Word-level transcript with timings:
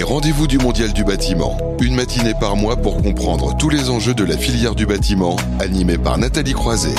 Les 0.00 0.02
rendez-vous 0.02 0.48
du 0.48 0.58
Mondial 0.58 0.92
du 0.92 1.04
bâtiment. 1.04 1.56
Une 1.80 1.94
matinée 1.94 2.34
par 2.40 2.56
mois 2.56 2.76
pour 2.76 3.00
comprendre 3.02 3.56
tous 3.56 3.68
les 3.68 3.88
enjeux 3.88 4.14
de 4.14 4.24
la 4.24 4.36
filière 4.36 4.74
du 4.74 4.84
bâtiment, 4.84 5.36
animée 5.60 5.96
par 5.96 6.18
Nathalie 6.18 6.52
Croiset. 6.52 6.94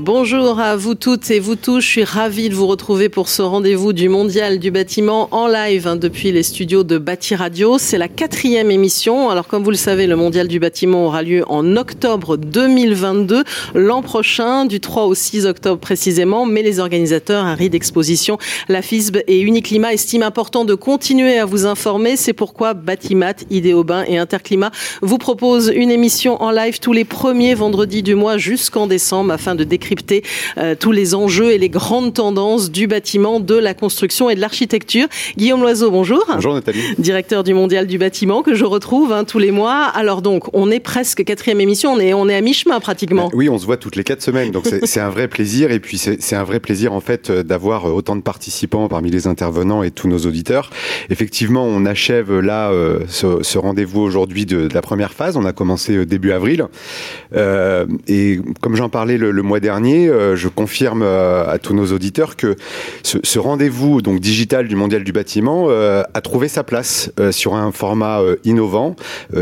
Bonjour 0.00 0.60
à 0.60 0.76
vous 0.76 0.94
toutes 0.94 1.28
et 1.32 1.40
vous 1.40 1.56
tous. 1.56 1.80
Je 1.80 1.86
suis 1.86 2.04
ravie 2.04 2.48
de 2.48 2.54
vous 2.54 2.68
retrouver 2.68 3.08
pour 3.08 3.28
ce 3.28 3.42
rendez-vous 3.42 3.92
du 3.92 4.08
Mondial 4.08 4.60
du 4.60 4.70
bâtiment 4.70 5.26
en 5.32 5.48
live 5.48 5.88
hein, 5.88 5.96
depuis 5.96 6.30
les 6.30 6.44
studios 6.44 6.84
de 6.84 6.98
Bâti 6.98 7.34
Radio. 7.34 7.78
C'est 7.78 7.98
la 7.98 8.06
quatrième 8.06 8.70
émission. 8.70 9.28
Alors, 9.28 9.48
comme 9.48 9.64
vous 9.64 9.72
le 9.72 9.76
savez, 9.76 10.06
le 10.06 10.14
Mondial 10.14 10.46
du 10.46 10.60
bâtiment 10.60 11.06
aura 11.06 11.24
lieu 11.24 11.42
en 11.48 11.76
octobre 11.76 12.36
2022, 12.36 13.42
l'an 13.74 14.00
prochain, 14.02 14.66
du 14.66 14.78
3 14.78 15.06
au 15.06 15.16
6 15.16 15.46
octobre 15.46 15.80
précisément. 15.80 16.46
Mais 16.46 16.62
les 16.62 16.78
organisateurs, 16.78 17.44
Harry 17.44 17.68
d'exposition, 17.68 18.38
la 18.68 18.82
FISB 18.82 19.24
et 19.26 19.40
Uniclimat 19.40 19.94
estiment 19.94 20.26
important 20.26 20.64
de 20.64 20.76
continuer 20.76 21.38
à 21.38 21.44
vous 21.44 21.66
informer. 21.66 22.16
C'est 22.16 22.34
pourquoi 22.34 22.72
Batimat, 22.72 23.34
Idéobain 23.50 24.04
et 24.06 24.16
Interclimat 24.16 24.70
vous 25.02 25.18
proposent 25.18 25.72
une 25.74 25.90
émission 25.90 26.40
en 26.40 26.52
live 26.52 26.78
tous 26.78 26.92
les 26.92 27.04
premiers 27.04 27.56
vendredis 27.56 28.04
du 28.04 28.14
mois 28.14 28.38
jusqu'en 28.38 28.86
décembre 28.86 29.32
afin 29.32 29.56
de 29.56 29.64
décrypter 29.88 30.22
euh, 30.58 30.74
tous 30.78 30.92
les 30.92 31.14
enjeux 31.14 31.52
et 31.52 31.58
les 31.58 31.70
grandes 31.70 32.12
tendances 32.12 32.70
du 32.70 32.86
bâtiment, 32.86 33.40
de 33.40 33.54
la 33.54 33.72
construction 33.72 34.28
et 34.28 34.34
de 34.34 34.40
l'architecture. 34.40 35.06
Guillaume 35.36 35.62
Loiseau, 35.62 35.90
bonjour. 35.90 36.24
Bonjour 36.30 36.54
Nathalie. 36.54 36.82
Directeur 36.98 37.42
du 37.42 37.54
Mondial 37.54 37.86
du 37.86 37.96
bâtiment 37.96 38.42
que 38.42 38.54
je 38.54 38.64
retrouve 38.64 39.12
hein, 39.12 39.24
tous 39.24 39.38
les 39.38 39.50
mois. 39.50 39.84
Alors 39.94 40.20
donc, 40.20 40.44
on 40.52 40.70
est 40.70 40.80
presque 40.80 41.24
quatrième 41.24 41.60
émission, 41.60 41.92
on 41.92 42.00
est, 42.00 42.12
on 42.12 42.28
est 42.28 42.34
à 42.34 42.40
mi-chemin 42.40 42.80
pratiquement. 42.80 43.28
Ben 43.28 43.36
oui, 43.36 43.48
on 43.48 43.58
se 43.58 43.64
voit 43.64 43.78
toutes 43.78 43.96
les 43.96 44.04
quatre 44.04 44.22
semaines, 44.22 44.50
donc 44.50 44.68
c'est 44.84 45.00
un 45.00 45.10
vrai 45.10 45.28
plaisir. 45.28 45.70
Et 45.70 45.80
puis 45.80 45.96
c'est 45.98 46.36
un 46.36 46.44
vrai 46.44 46.60
plaisir 46.60 46.92
en 46.92 47.00
fait 47.00 47.30
euh, 47.30 47.42
d'avoir 47.42 47.86
euh, 47.86 47.92
autant 47.92 48.16
de 48.16 48.22
participants 48.22 48.88
parmi 48.88 49.10
les 49.10 49.26
intervenants 49.26 49.82
et 49.82 49.90
tous 49.90 50.08
nos 50.08 50.18
auditeurs. 50.18 50.70
Effectivement, 51.08 51.64
on 51.64 51.86
achève 51.86 52.38
là 52.40 52.72
ce, 53.08 53.42
ce 53.42 53.58
rendez-vous 53.58 54.00
aujourd'hui 54.00 54.44
de, 54.44 54.68
de, 54.68 54.74
la 54.74 54.82
première 54.82 55.12
phase. 55.12 55.36
On 55.36 55.44
a 55.44 55.52
commencé 55.52 56.04
début 56.04 56.32
avril. 56.32 56.66
Euh, 57.34 57.86
et 58.06 58.40
comme 58.60 58.76
j'en 58.76 58.88
parlais 58.88 59.18
le, 59.18 59.30
le 59.30 59.42
mois 59.42 59.60
dernier, 59.60 59.77
euh, 59.86 60.36
je 60.36 60.48
confirme 60.48 61.02
euh, 61.02 61.48
à 61.48 61.58
tous 61.58 61.74
nos 61.74 61.92
auditeurs 61.92 62.36
que 62.36 62.56
ce, 63.02 63.38
rendez-vous 63.38 64.02
donc 64.02 64.20
digital 64.20 64.68
du 64.68 64.76
Mondial 64.76 65.04
du 65.04 65.12
bâtiment 65.12 65.66
euh, 65.68 66.02
a 66.14 66.20
trouvé 66.20 66.48
sa 66.48 66.64
place 66.64 67.10
sur 67.30 67.54
un 67.54 67.72
format 67.72 68.20
innovant, 68.44 68.96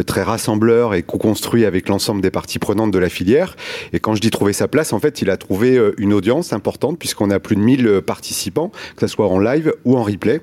très 0.06 0.22
rassembleur 0.22 0.94
et 0.94 1.02
co-construit 1.02 1.64
avec 1.64 1.88
l'ensemble 1.88 2.20
des 2.20 2.30
parties 2.30 2.58
prenantes 2.58 2.90
de 2.90 2.98
la 2.98 3.08
filière. 3.08 3.56
Et 3.92 4.00
quand 4.00 4.14
je 4.14 4.20
dis 4.20 4.30
trouver 4.30 4.52
sa 4.52 4.68
place, 4.68 4.92
en 4.92 4.98
fait, 4.98 5.22
il 5.22 5.30
a 5.30 5.36
trouvé 5.36 5.80
une 5.98 6.12
audience 6.12 6.52
importante 6.52 6.98
puisqu'on 6.98 7.30
a 7.30 7.38
plus 7.38 7.56
de 7.56 7.60
1000 7.60 8.02
participants, 8.06 8.70
que 8.96 9.06
ce 9.06 9.14
soit 9.14 9.28
en 9.28 9.38
live 9.38 9.72
ou 9.84 9.96
en 9.96 10.02
replay. 10.02 10.40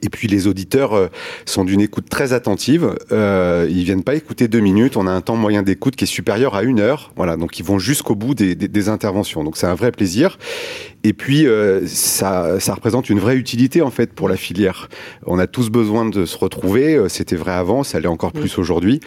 Et 0.00 0.08
puis 0.08 0.26
les 0.26 0.46
auditeurs 0.46 0.94
euh, 0.94 1.08
sont 1.44 1.64
d'une 1.64 1.80
écoute 1.80 2.08
très 2.08 2.32
attentive. 2.32 2.96
Euh, 3.12 3.66
ils 3.68 3.84
viennent 3.84 4.04
pas 4.04 4.14
écouter 4.14 4.48
deux 4.48 4.60
minutes. 4.60 4.96
On 4.96 5.06
a 5.06 5.10
un 5.10 5.20
temps 5.20 5.36
moyen 5.36 5.62
d'écoute 5.62 5.96
qui 5.96 6.04
est 6.04 6.06
supérieur 6.06 6.54
à 6.54 6.62
une 6.62 6.80
heure. 6.80 7.12
Voilà, 7.16 7.36
donc 7.36 7.58
ils 7.58 7.64
vont 7.64 7.78
jusqu'au 7.78 8.14
bout 8.14 8.34
des, 8.34 8.54
des, 8.54 8.68
des, 8.68 8.88
interventions. 8.88 9.44
Donc 9.44 9.56
c'est 9.56 9.66
un 9.66 9.74
vrai 9.74 9.92
plaisir. 9.92 10.38
Et 11.04 11.12
puis 11.12 11.46
euh, 11.46 11.86
ça, 11.86 12.60
ça 12.60 12.74
représente 12.74 13.10
une 13.10 13.18
vraie 13.18 13.36
utilité 13.36 13.82
en 13.82 13.90
fait 13.90 14.12
pour 14.12 14.28
la 14.28 14.36
filière. 14.36 14.88
On 15.26 15.38
a 15.38 15.46
tous 15.46 15.70
besoin 15.70 16.04
de 16.06 16.24
se 16.24 16.36
retrouver. 16.38 16.94
Euh, 16.94 17.08
c'était 17.08 17.36
vrai 17.36 17.52
avant, 17.52 17.82
ça 17.82 17.98
l'est 18.00 18.08
encore 18.08 18.32
plus 18.32 18.58
aujourd'hui. 18.58 19.00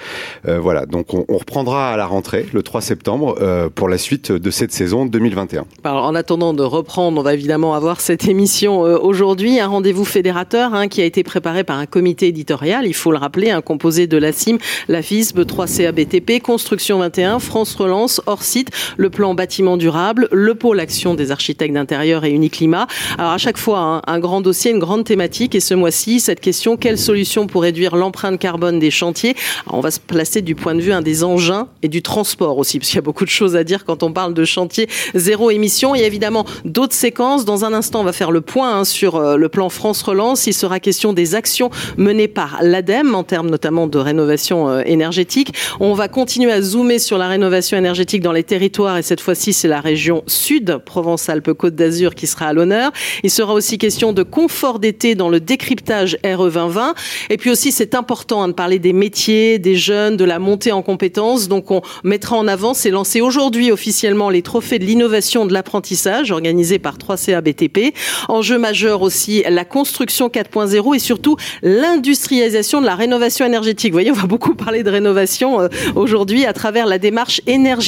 Euh, 0.48 0.60
voilà, 0.60 0.86
donc 0.86 1.14
on, 1.14 1.26
on, 1.30 1.38
reprendra 1.38 1.92
à 1.92 1.98
la 1.98 2.06
rentrée 2.06 2.46
le 2.54 2.64
3 2.64 2.82
septembre 2.82 3.38
euh, 3.42 3.70
pour 3.74 3.88
la 3.88 3.98
suite 3.98 4.32
de 4.32 4.52
cette 4.52 4.72
saison 4.72 5.06
2021. 5.06 5.66
Alors, 5.84 6.06
en 6.06 6.16
attendant 6.16 6.54
de 6.54 6.64
reprendre, 6.64 7.20
on 7.20 7.24
va 7.24 7.34
évidemment 7.34 7.76
avoir 7.76 8.02
cette 8.02 8.28
émission 8.28 8.80
aujourd'hui, 8.80 9.60
un 9.60 9.68
rendez-vous 9.68 10.06
fédérateur 10.06 10.74
hein, 10.74 10.88
qui 10.88 11.02
a 11.02 11.06
été 11.06 11.24
préparé 11.24 11.64
par 11.64 11.78
un 11.78 11.86
comité 11.86 12.28
éditorial, 12.28 12.86
il 12.88 12.94
faut 12.94 13.12
le 13.12 13.18
rappeler, 13.18 13.52
un 13.52 13.62
composé 13.62 14.08
de 14.08 14.18
la 14.18 14.32
CIM, 14.32 14.58
la 14.88 15.02
FISB, 15.02 15.42
3CA 15.42 15.92
BTP, 15.92 16.42
Construction 16.42 17.00
21, 17.00 17.40
France 17.40 17.76
Relance, 17.76 18.22
hors 18.26 18.44
site, 18.44 18.70
le 18.98 19.10
plan 19.10 19.34
bâtiment 19.36 19.78
durable, 19.78 20.28
le 20.32 20.56
pôle 20.56 20.80
action 20.80 21.14
des 21.14 21.32
architectes 21.32 21.74
d'intérieur 21.86 22.26
et 22.26 22.32
Uniclimat. 22.32 22.88
Alors 23.20 23.32
à 23.32 23.38
chaque 23.38 23.58
fois, 23.58 23.80
hein, 23.80 24.02
un 24.08 24.20
grand 24.20 24.42
dossier, 24.42 24.72
une 24.72 24.80
grande 24.80 25.04
thématique, 25.04 25.54
et 25.54 25.60
ce 25.60 25.76
mois-ci, 25.76 26.20
cette 26.20 26.40
question, 26.40 26.78
quelle 26.78 26.98
solution 26.98 27.46
pour 27.46 27.62
réduire 27.62 27.96
l'empreinte 27.96 28.40
carbone 28.40 28.80
des 28.80 28.90
chantiers? 28.90 29.36
Alors, 29.68 29.78
On 29.78 29.82
va 29.82 29.92
se 29.92 30.00
placer 30.00 30.42
du 30.42 30.56
point 30.56 30.74
de 30.74 30.82
vue 30.82 30.92
hein, 30.92 31.02
des 31.02 31.24
engins 31.24 31.68
et 31.84 31.88
du 31.88 32.02
transport 32.02 32.58
aussi, 32.58 32.80
parce 32.80 32.90
qu'il 32.90 32.98
y 32.98 33.00
a 33.00 33.04
beaucoup 33.04 33.26
de 33.26 33.30
choses 33.30 33.56
à 33.56 33.64
dire 33.64 33.86
quand 33.86 34.02
on 34.02 34.12
parle 34.12 34.34
de 34.34 34.46
chantier 34.46 34.90
zéro 35.14 35.52
émission. 35.52 35.94
Il 35.94 36.02
y 36.02 36.04
a 36.04 36.08
évidemment 36.08 36.46
d'autres 36.64 36.96
séquences. 36.96 37.46
Dans 37.46 37.66
un 37.66 37.74
instant, 37.74 38.02
on 38.02 38.04
va 38.04 38.14
faire 38.14 38.32
le 38.32 38.42
point 38.42 38.80
hein, 38.80 38.84
sur 38.84 39.16
euh, 39.16 39.38
le 39.38 39.50
plan 39.50 39.70
France 39.70 40.02
Relance. 40.02 40.48
Il 40.48 40.54
sera 40.54 40.80
question 40.80 41.14
des 41.14 41.36
actions 41.36 41.70
menées 41.98 42.28
par 42.28 42.58
l'ADEME 42.62 43.14
en 43.14 43.24
termes 43.24 43.50
notamment 43.50 43.86
de 43.88 44.00
rénovation 44.00 44.70
euh, 44.70 44.82
énergétique. 44.86 45.54
On 45.80 45.94
va 45.94 46.08
continuer 46.08 46.52
à 46.52 46.62
zoomer 46.62 46.98
sur 47.00 47.18
la 47.18 47.28
rénovation 47.28 47.78
énergétique 47.78 48.22
dans 48.22 48.32
les 48.32 48.44
territoires 48.44 48.98
et 48.98 49.04
cette 49.04 49.22
fois-ci 49.22 49.54
c'est 49.54 49.68
la 49.68 49.82
région 49.82 50.24
sud, 50.28 50.80
Provence-Alpes-Côte 50.86 51.75
d'Azur 51.76 52.16
qui 52.16 52.28
sera 52.28 52.48
à 52.48 52.54
l'honneur. 52.54 52.92
Il 53.24 53.30
sera 53.30 53.54
aussi 53.54 53.78
question 53.78 54.14
de 54.14 54.24
confort 54.24 54.80
d'été 54.80 55.16
dans 55.16 55.30
le 55.30 55.40
décryptage 55.40 56.18
RE 56.24 56.50
2020 56.50 56.96
et 57.30 57.38
puis 57.38 57.50
aussi 57.50 57.72
c'est 57.72 57.96
important 57.96 58.44
hein, 58.44 58.48
de 58.48 58.54
parler 58.54 58.80
des 58.80 58.94
métiers, 58.94 59.60
des 59.60 59.76
jeunes, 59.76 60.18
de 60.18 60.26
la 60.26 60.40
montée 60.40 60.72
en 60.72 60.82
compétences. 60.82 61.48
Donc 61.48 61.72
on 61.72 61.82
mettra 62.04 62.36
en 62.36 62.48
avant, 62.48 62.74
c'est 62.74 62.90
lancé 62.90 63.22
aujourd'hui 63.22 63.72
officiellement 63.72 64.30
les 64.30 64.42
trophées 64.42 64.80
de 64.80 64.86
l'innovation 64.86 65.46
de 65.46 65.54
l'apprentissage 65.54 66.32
organisés 66.32 66.80
par 66.80 66.98
3CA 66.98 67.42
BTP. 67.42 67.96
Enjeu 68.30 68.58
majeur 68.58 69.02
aussi 69.02 69.44
la 69.50 69.66
construction 69.66 70.28
4.0 70.28 70.96
et 70.96 71.00
surtout 71.00 71.38
l'industrialisation 71.62 72.82
de 72.82 72.86
la 72.86 72.96
rénovation 72.96 73.46
énergétique. 73.46 73.92
Vous 73.92 73.96
voyez, 73.96 74.12
on 74.12 74.16
va 74.16 74.28
beaucoup 74.28 74.56
parler 74.56 74.84
de 74.84 74.90
rénovation 74.90 75.62
euh, 75.62 75.68
aujourd'hui 75.96 76.46
à 76.46 76.54
travers 76.54 76.86
la 76.86 76.98
démarche 76.98 77.42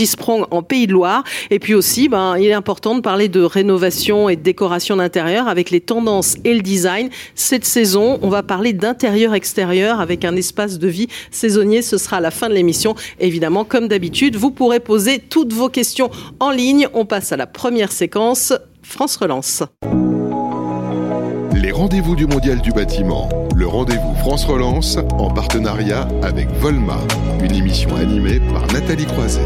Sprong 0.06 0.46
en 0.52 0.64
Pays 0.64 0.88
de 0.88 0.94
Loire. 0.94 1.24
Et 1.50 1.60
puis 1.60 1.74
aussi, 1.74 2.10
ben, 2.10 2.38
il 2.38 2.46
est 2.46 2.54
important 2.54 2.96
de 2.96 3.02
parler 3.02 3.30
de 3.30 3.42
rénovation 3.42 3.77
et 4.30 4.36
décoration 4.36 4.98
d'intérieur 4.98 5.48
avec 5.48 5.70
les 5.70 5.82
tendances 5.82 6.36
et 6.44 6.54
le 6.54 6.62
design. 6.62 7.10
Cette 7.36 7.66
saison, 7.66 8.20
on 8.22 8.30
va 8.30 8.44
parler 8.44 8.74
d'intérieur-extérieur 8.74 10.00
avec 10.00 10.26
un 10.26 10.36
espace 10.36 10.80
de 10.80 10.88
vie 10.88 11.08
saisonnier. 11.32 11.82
Ce 11.82 11.98
sera 11.98 12.18
à 12.18 12.22
la 12.22 12.32
fin 12.32 12.50
de 12.50 12.54
l'émission. 12.54 12.96
Évidemment, 13.20 13.64
comme 13.64 13.88
d'habitude, 13.88 14.36
vous 14.36 14.52
pourrez 14.52 14.80
poser 14.80 15.20
toutes 15.20 15.54
vos 15.54 15.70
questions 15.70 16.10
en 16.40 16.52
ligne. 16.52 16.88
On 16.94 17.06
passe 17.06 17.32
à 17.32 17.38
la 17.38 17.48
première 17.48 17.92
séquence. 17.92 18.54
France 18.82 19.18
Relance. 19.18 19.64
Les 21.54 21.72
rendez-vous 21.72 22.16
du 22.16 22.26
Mondial 22.26 22.62
du 22.62 22.72
bâtiment. 22.72 23.30
Le 23.56 23.68
rendez-vous 23.68 24.16
France 24.20 24.46
Relance 24.46 24.98
en 25.18 25.30
partenariat 25.30 26.08
avec 26.24 26.48
Volma. 26.60 26.98
Une 27.44 27.54
émission 27.54 27.96
animée 27.96 28.40
par 28.54 28.66
Nathalie 28.68 29.06
Croiset. 29.06 29.42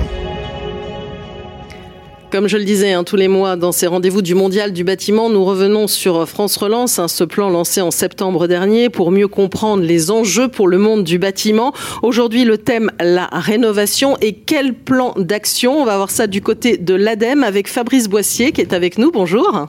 Comme 2.32 2.48
je 2.48 2.56
le 2.56 2.64
disais, 2.64 2.94
hein, 2.94 3.04
tous 3.04 3.18
les 3.18 3.28
mois, 3.28 3.58
dans 3.58 3.74
ces 3.74 3.88
rendez-vous 3.88 4.22
du 4.22 4.36
Mondial 4.36 4.72
du 4.72 4.86
bâtiment, 4.86 5.30
nous 5.30 5.44
revenons 5.44 5.88
sur 5.88 6.30
France 6.30 6.56
Relance, 6.56 6.98
hein, 6.98 7.10
ce 7.10 7.26
plan 7.26 7.50
lancé 7.50 7.82
en 7.82 7.92
septembre 7.92 8.48
dernier 8.48 8.90
pour 8.90 9.12
mieux 9.12 9.28
comprendre 9.28 9.84
les 9.84 10.12
enjeux 10.12 10.48
pour 10.48 10.70
le 10.70 10.78
monde 10.78 11.04
du 11.04 11.20
bâtiment. 11.20 11.74
Aujourd'hui, 12.04 12.46
le 12.46 12.58
thème, 12.58 12.90
la 13.02 13.28
rénovation 13.34 14.16
et 14.22 14.32
quel 14.32 14.74
plan 14.74 15.14
d'action 15.18 15.82
On 15.82 15.84
va 15.84 15.98
voir 15.98 16.10
ça 16.10 16.28
du 16.28 16.42
côté 16.42 16.78
de 16.78 16.94
l'ADEME 16.94 17.44
avec 17.44 17.68
Fabrice 17.68 18.08
Boissier 18.08 18.54
qui 18.54 18.62
est 18.62 18.72
avec 18.72 18.98
nous. 18.98 19.12
Bonjour. 19.12 19.68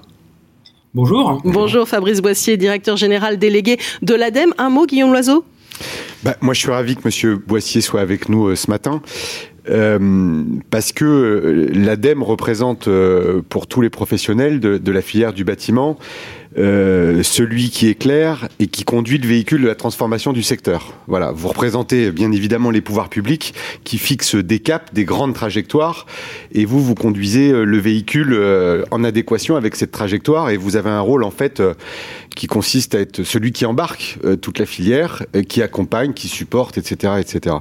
Bonjour. 0.94 1.40
Bonjour 1.44 1.88
Fabrice 1.88 2.20
Boissier, 2.20 2.56
directeur 2.56 2.96
général 2.96 3.38
délégué 3.38 3.78
de 4.02 4.14
l'ADEME. 4.14 4.54
Un 4.58 4.70
mot, 4.70 4.86
Guillaume 4.86 5.10
Loiseau? 5.10 5.44
Bah, 6.22 6.36
Moi, 6.40 6.54
je 6.54 6.60
suis 6.60 6.70
ravi 6.70 6.94
que 6.94 7.02
Monsieur 7.04 7.42
Boissier 7.44 7.80
soit 7.80 8.00
avec 8.00 8.28
nous 8.28 8.46
euh, 8.46 8.54
ce 8.54 8.70
matin. 8.70 9.02
Euh, 9.68 10.42
parce 10.70 10.92
que 10.92 11.04
euh, 11.04 11.70
l'ADEME 11.72 12.22
représente 12.22 12.88
euh, 12.88 13.42
pour 13.48 13.66
tous 13.66 13.80
les 13.80 13.90
professionnels 13.90 14.58
de, 14.58 14.76
de 14.76 14.92
la 14.92 15.02
filière 15.02 15.32
du 15.32 15.44
bâtiment 15.44 15.98
euh, 16.58 17.22
celui 17.22 17.70
qui 17.70 17.88
est 17.88 17.94
clair 17.94 18.49
et 18.58 18.66
qui 18.66 18.84
conduit 18.84 19.19
le 19.19 19.26
véhicule 19.26 19.62
de 19.62 19.66
la 19.66 19.75
transformation 19.75 20.32
du 20.32 20.43
secteur. 20.43 20.94
Voilà, 21.06 21.32
vous 21.32 21.49
représentez 21.49 22.10
bien 22.10 22.32
évidemment 22.32 22.70
les 22.70 22.81
pouvoirs 22.81 23.08
publics 23.08 23.54
qui 23.84 23.99
fixent 23.99 24.34
des 24.34 24.58
caps, 24.58 24.93
des 24.93 25.04
grandes 25.04 25.34
trajectoires, 25.34 26.06
et 26.52 26.64
vous, 26.64 26.82
vous 26.82 26.94
conduisez 26.94 27.52
le 27.52 27.78
véhicule 27.78 28.38
en 28.90 29.04
adéquation 29.04 29.56
avec 29.56 29.76
cette 29.76 29.93
trajectoire, 29.93 30.50
et 30.50 30.56
vous 30.56 30.76
avez 30.76 30.90
un 30.90 31.00
rôle 31.00 31.25
en 31.25 31.31
fait 31.31 31.62
qui 32.34 32.46
consiste 32.46 32.94
à 32.94 33.00
être 33.00 33.22
celui 33.22 33.52
qui 33.52 33.66
embarque 33.66 34.19
euh, 34.25 34.37
toute 34.37 34.58
la 34.58 34.66
filière, 34.66 35.22
euh, 35.37 35.43
qui 35.43 35.62
accompagne, 35.62 36.12
qui 36.12 36.28
supporte, 36.28 36.78
etc., 36.78 37.14
etc. 37.20 37.56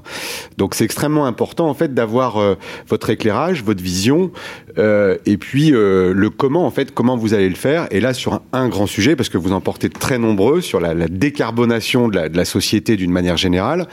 Donc 0.58 0.76
c'est 0.76 0.86
extrêmement 0.86 1.26
important 1.26 1.70
en 1.70 1.74
fait 1.74 1.94
d'avoir 1.94 2.38
euh, 2.38 2.56
votre 2.88 3.10
éclairage, 3.10 3.64
votre 3.64 3.84
vision, 3.84 4.32
et 4.78 5.38
puis 5.38 5.72
le 5.72 6.30
comment 6.30 6.66
en 6.66 6.72
fait, 6.72 6.94
comment 6.94 7.18
vous 7.18 7.34
allez 7.34 7.50
le 7.50 7.56
faire. 7.56 7.88
Et 7.92 8.00
là 8.00 8.14
sur 8.14 8.42
un 8.54 8.70
grand 8.70 8.81
sujet 8.88 9.16
parce 9.16 9.30
que 9.30 9.38
vous 9.38 9.52
en 9.52 9.62
portez 9.62 9.90
très 9.90 10.18
nombreux 10.18 10.62
sur 10.62 10.80
la, 10.80 10.94
décarbonation 11.08 12.08
de 12.08 12.20
la, 12.34 12.46
société 12.46 12.96
d'une 12.96 13.12
manière 13.12 13.38
générale. 13.38 13.88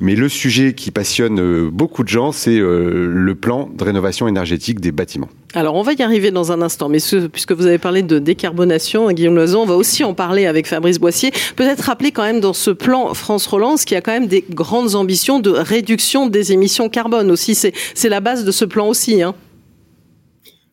Mais 0.00 0.14
le 0.14 0.28
sujet 0.28 0.74
qui 0.74 0.90
passionne 0.90 1.40
euh, 1.40 1.70
beaucoup 1.70 2.02
de 2.02 2.08
gens, 2.08 2.32
c'est 2.32 2.58
euh, 2.58 3.10
le 3.12 3.34
plan 3.34 3.68
de 3.74 3.82
rénovation 3.82 4.28
énergétique 4.28 4.80
des 4.80 4.92
bâtiments. 4.92 5.28
Alors, 5.54 5.74
on 5.74 5.82
va 5.82 5.94
y 5.94 6.02
arriver 6.02 6.30
dans 6.30 6.52
un 6.52 6.60
instant, 6.60 6.88
mais 6.88 6.98
puisque 7.32 7.52
vous 7.52 7.66
avez 7.66 7.78
parlé 7.78 8.02
de 8.02 8.18
décarbonation, 8.18 9.10
Guillaume 9.10 9.36
Loison, 9.36 9.62
on 9.62 9.66
va 9.66 9.74
aussi 9.74 10.04
en 10.04 10.12
parler 10.12 10.46
avec 10.46 10.66
Fabrice 10.66 10.98
Boissier. 10.98 11.32
Peut-être 11.56 11.80
rappeler 11.80 12.12
quand 12.12 12.24
même 12.24 12.40
dans 12.40 12.52
ce 12.52 12.70
plan 12.70 13.14
France 13.14 13.46
Relance 13.46 13.84
qu'il 13.84 13.94
y 13.94 13.98
a 13.98 14.02
quand 14.02 14.12
même 14.12 14.26
des 14.26 14.44
grandes 14.50 14.94
ambitions 14.94 15.40
de 15.40 15.50
réduction 15.50 16.26
des 16.26 16.52
émissions 16.52 16.88
carbone 16.88 17.30
aussi. 17.30 17.54
C'est 17.54 18.08
la 18.08 18.20
base 18.20 18.44
de 18.44 18.50
ce 18.50 18.64
plan 18.64 18.88
aussi. 18.88 19.22
Hein. 19.22 19.34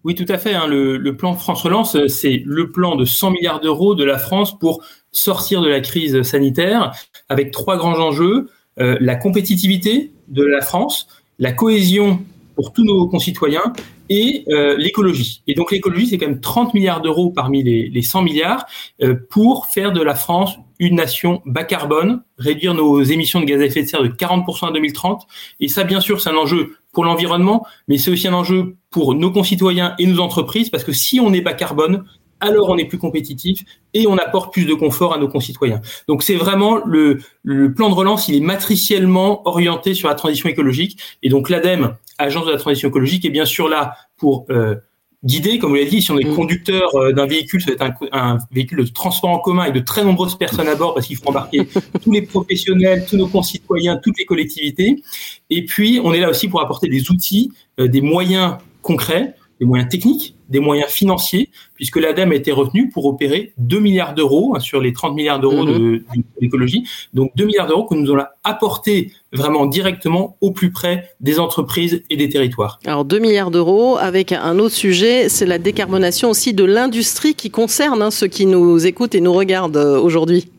Oui, 0.04 0.16
tout 0.16 0.26
à 0.28 0.38
fait. 0.38 0.54
Hein. 0.54 0.68
Le, 0.68 1.16
plan 1.16 1.34
France 1.34 1.62
Relance, 1.62 2.08
c'est 2.08 2.42
le 2.46 2.72
plan 2.72 2.96
de 2.96 3.06
100 3.06 3.32
milliards 3.32 3.62
d'euros 3.62 3.96
de 3.96 4.04
la 4.04 4.18
France 4.18 4.58
pour 4.58 4.84
sortir 5.12 5.62
de 5.62 5.70
la 5.70 5.80
crise 5.80 6.24
sanitaire 6.24 6.92
avec 7.30 7.52
trois 7.52 7.78
grands 7.78 8.00
enjeux. 8.00 8.50
Euh, 8.80 8.98
la 9.00 9.16
compétitivité 9.16 10.12
de 10.28 10.44
la 10.44 10.62
France, 10.62 11.08
la 11.40 11.52
cohésion 11.52 12.22
pour 12.56 12.74
tous 12.74 12.84
nos 12.84 13.08
concitoyens 13.08 13.74
et 14.10 14.44
euh, 14.50 14.76
l'écologie. 14.78 15.42
Et 15.48 15.54
donc 15.54 15.72
l'écologie, 15.72 16.08
c'est 16.08 16.18
quand 16.18 16.28
même 16.28 16.42
30 16.42 16.74
milliards 16.74 17.02
d'euros 17.02 17.32
parmi 17.32 17.64
les, 17.64 17.90
les 17.90 18.02
100 18.02 18.24
milliards 18.24 18.66
euh, 19.02 19.16
pour 19.30 19.68
faire 19.68 19.92
de 19.92 20.02
la 20.02 20.16
France 20.16 20.58
une 20.80 20.96
nation 20.96 21.42
bas 21.46 21.64
carbone, 21.64 22.24
réduire 22.38 22.74
nos 22.74 23.02
émissions 23.02 23.40
de 23.40 23.46
gaz 23.46 23.62
à 23.62 23.66
effet 23.66 23.84
de 23.84 23.88
serre 23.88 24.04
de 24.04 24.10
40% 24.10 24.66
en 24.66 24.72
2030. 24.72 25.26
Et 25.60 25.68
ça, 25.68 25.84
bien 25.84 26.02
sûr, 26.02 26.20
c'est 26.20 26.30
un 26.30 26.36
enjeu 26.36 26.76
pour 26.94 27.04
l'environnement, 27.04 27.66
mais 27.88 27.98
c'est 27.98 28.12
aussi 28.12 28.28
un 28.28 28.34
enjeu 28.34 28.78
pour 28.90 29.16
nos 29.16 29.31
concitoyens 29.31 29.95
et 30.00 30.06
nos 30.06 30.19
entreprises, 30.19 30.69
parce 30.69 30.84
que 30.84 30.94
si 30.94 31.19
on 31.19 31.31
n'est 31.31 31.42
bas 31.42 31.54
carbone, 31.54 32.06
alors 32.40 32.69
on 32.69 32.78
est 32.78 32.86
plus 32.86 32.98
compétitif 32.98 33.63
et 33.94 34.06
on 34.06 34.18
apporte 34.18 34.54
plus 34.54 34.66
de 34.66 34.74
confort 34.74 35.13
à 35.13 35.18
nos 35.18 35.28
concitoyens. 35.28 35.81
Donc 36.07 36.24
c'est 36.24 36.36
vraiment 36.36 36.78
le, 36.86 37.19
le, 37.42 37.74
plan 37.74 37.90
de 37.90 37.95
relance, 37.95 38.28
il 38.28 38.36
est 38.36 38.42
matriciellement 38.45 39.48
orienté 39.48 39.94
sur 39.94 40.10
la 40.10 40.16
transition 40.16 40.50
écologique. 40.50 41.00
Et 41.24 41.30
donc 41.30 41.50
l'ADEME, 41.50 41.95
Agence 42.19 42.45
de 42.45 42.51
la 42.51 42.57
transition 42.57 42.90
écologique, 42.90 43.25
est 43.25 43.31
bien 43.31 43.46
sûr 43.46 43.68
là 43.68 43.96
pour 44.18 44.46
euh, 44.50 44.75
guider, 45.24 45.60
comme 45.60 45.70
vous 45.70 45.75
l'avez 45.75 45.90
dit, 45.90 46.02
si 46.02 46.12
on 46.12 46.20
est 46.20 46.25
mm. 46.25 46.36
conducteur 46.36 46.96
euh, 46.96 47.14
d'un 47.14 47.25
véhicule, 47.25 47.62
ça 47.62 47.72
va 47.75 47.88
être 47.88 47.98
un, 48.12 48.38
véhicule 48.52 48.84
de 48.84 48.90
transport 48.90 49.30
en 49.30 49.40
commun 49.40 49.64
avec 49.64 49.75
de 49.75 49.80
très 49.80 50.04
nombreuses 50.04 50.38
personnes 50.38 50.68
à 50.68 50.75
bord 50.75 50.94
parce 50.94 51.08
qu'il 51.08 51.18
faut 51.18 51.30
embarquer 51.30 51.68
tous 52.04 52.12
les 52.12 52.22
professionnels, 52.22 53.06
tous 53.10 53.18
nos 53.18 53.28
concitoyens, 53.28 53.98
toutes 53.98 54.18
les 54.18 54.25
collectivités. 54.25 55.02
Et 55.50 55.66
puis, 55.66 56.00
on 56.04 56.14
est 56.14 56.20
là 56.20 56.30
aussi 56.30 56.48
pour 56.48 56.62
apporter 56.62 56.88
des 56.88 57.10
outils, 57.12 57.52
euh, 57.80 57.88
des 57.88 58.02
moyens 58.02 58.56
concrets, 58.81 59.36
des 59.63 59.68
moyens 59.68 59.89
techniques 59.89 60.36
des 60.50 60.60
moyens 60.60 60.92
financiers, 60.92 61.50
puisque 61.74 61.98
l'ADEME 61.98 62.31
a 62.31 62.36
été 62.36 62.51
retenue 62.51 62.89
pour 62.89 63.06
opérer 63.06 63.54
2 63.57 63.80
milliards 63.80 64.13
d'euros 64.13 64.54
hein, 64.56 64.60
sur 64.60 64.80
les 64.81 64.94
30 64.94 65.15
milliards 65.15 65.39
d'euros 65.39 65.65
de, 65.65 65.74
mhm. 65.74 66.04
l'écologie. 66.39 66.88
Donc 67.13 67.31
2 67.36 67.45
milliards 67.45 67.68
d'euros 67.68 67.86
que 67.86 67.95
nous 67.95 68.12
allons 68.12 68.25
apporter 68.44 69.12
vraiment 69.31 69.65
directement 69.65 70.38
au 70.42 70.51
plus 70.51 70.71
près 70.71 71.10
des 71.21 71.39
entreprises 71.39 72.04
et 72.10 72.18
des 72.18 72.30
territoires. 72.30 72.80
Alors 72.86 73.04
2 73.04 73.19
milliards 73.19 73.51
d'euros 73.51 73.98
avec 73.98 74.31
un 74.31 74.60
autre 74.60 74.75
sujet, 74.75 75.27
c'est 75.27 75.48
la 75.48 75.57
décarbonation 75.57 76.30
aussi 76.30 76.54
de 76.54 76.63
l'industrie 76.63 77.33
qui 77.33 77.50
concerne 77.50 78.01
hein, 78.01 78.12
ceux 78.12 78.27
qui 78.27 78.45
nous 78.45 78.86
écoutent 78.86 79.15
et 79.15 79.21
nous 79.21 79.33
regardent 79.33 79.77
euh, 79.77 80.00
aujourd'hui. 80.00 80.50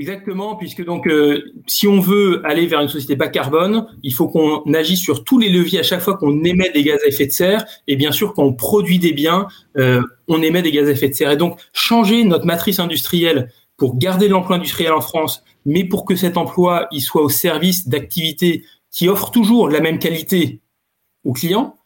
Exactement, 0.00 0.56
puisque 0.56 0.84
donc 0.84 1.06
euh, 1.06 1.52
si 1.68 1.86
on 1.86 2.00
veut 2.00 2.42
aller 2.44 2.66
vers 2.66 2.80
une 2.80 2.88
société 2.88 3.14
bas 3.14 3.28
carbone, 3.28 3.86
il 4.02 4.12
faut 4.12 4.26
qu'on 4.26 4.74
agisse 4.74 4.98
sur 4.98 5.22
tous 5.22 5.38
les 5.38 5.48
leviers 5.48 5.78
à 5.78 5.82
chaque 5.84 6.00
fois 6.00 6.16
qu'on 6.16 6.42
émet 6.42 6.70
des 6.70 6.82
gaz 6.82 6.98
à 7.04 7.06
effet 7.06 7.26
de 7.26 7.30
serre, 7.30 7.64
et 7.86 7.94
bien 7.94 8.10
sûr 8.10 8.34
quand 8.34 8.42
on 8.42 8.52
produit 8.52 8.98
des 8.98 9.12
biens, 9.12 9.46
euh, 9.76 10.02
on 10.26 10.42
émet 10.42 10.62
des 10.62 10.72
gaz 10.72 10.88
à 10.88 10.90
effet 10.90 11.10
de 11.10 11.14
serre. 11.14 11.30
Et 11.30 11.36
donc 11.36 11.60
changer 11.72 12.24
notre 12.24 12.44
matrice 12.44 12.80
industrielle 12.80 13.52
pour 13.76 13.96
garder 13.96 14.26
l'emploi 14.26 14.56
industriel 14.56 14.92
en 14.92 15.00
France, 15.00 15.44
mais 15.64 15.84
pour 15.84 16.04
que 16.04 16.16
cet 16.16 16.36
emploi 16.36 16.88
il 16.90 17.00
soit 17.00 17.22
au 17.22 17.28
service 17.28 17.86
d'activités 17.86 18.64
qui 18.90 19.08
offrent 19.08 19.30
toujours 19.30 19.68
la 19.68 19.78
même 19.80 20.00
qualité 20.00 20.60
aux 21.22 21.34
clients, 21.34 21.76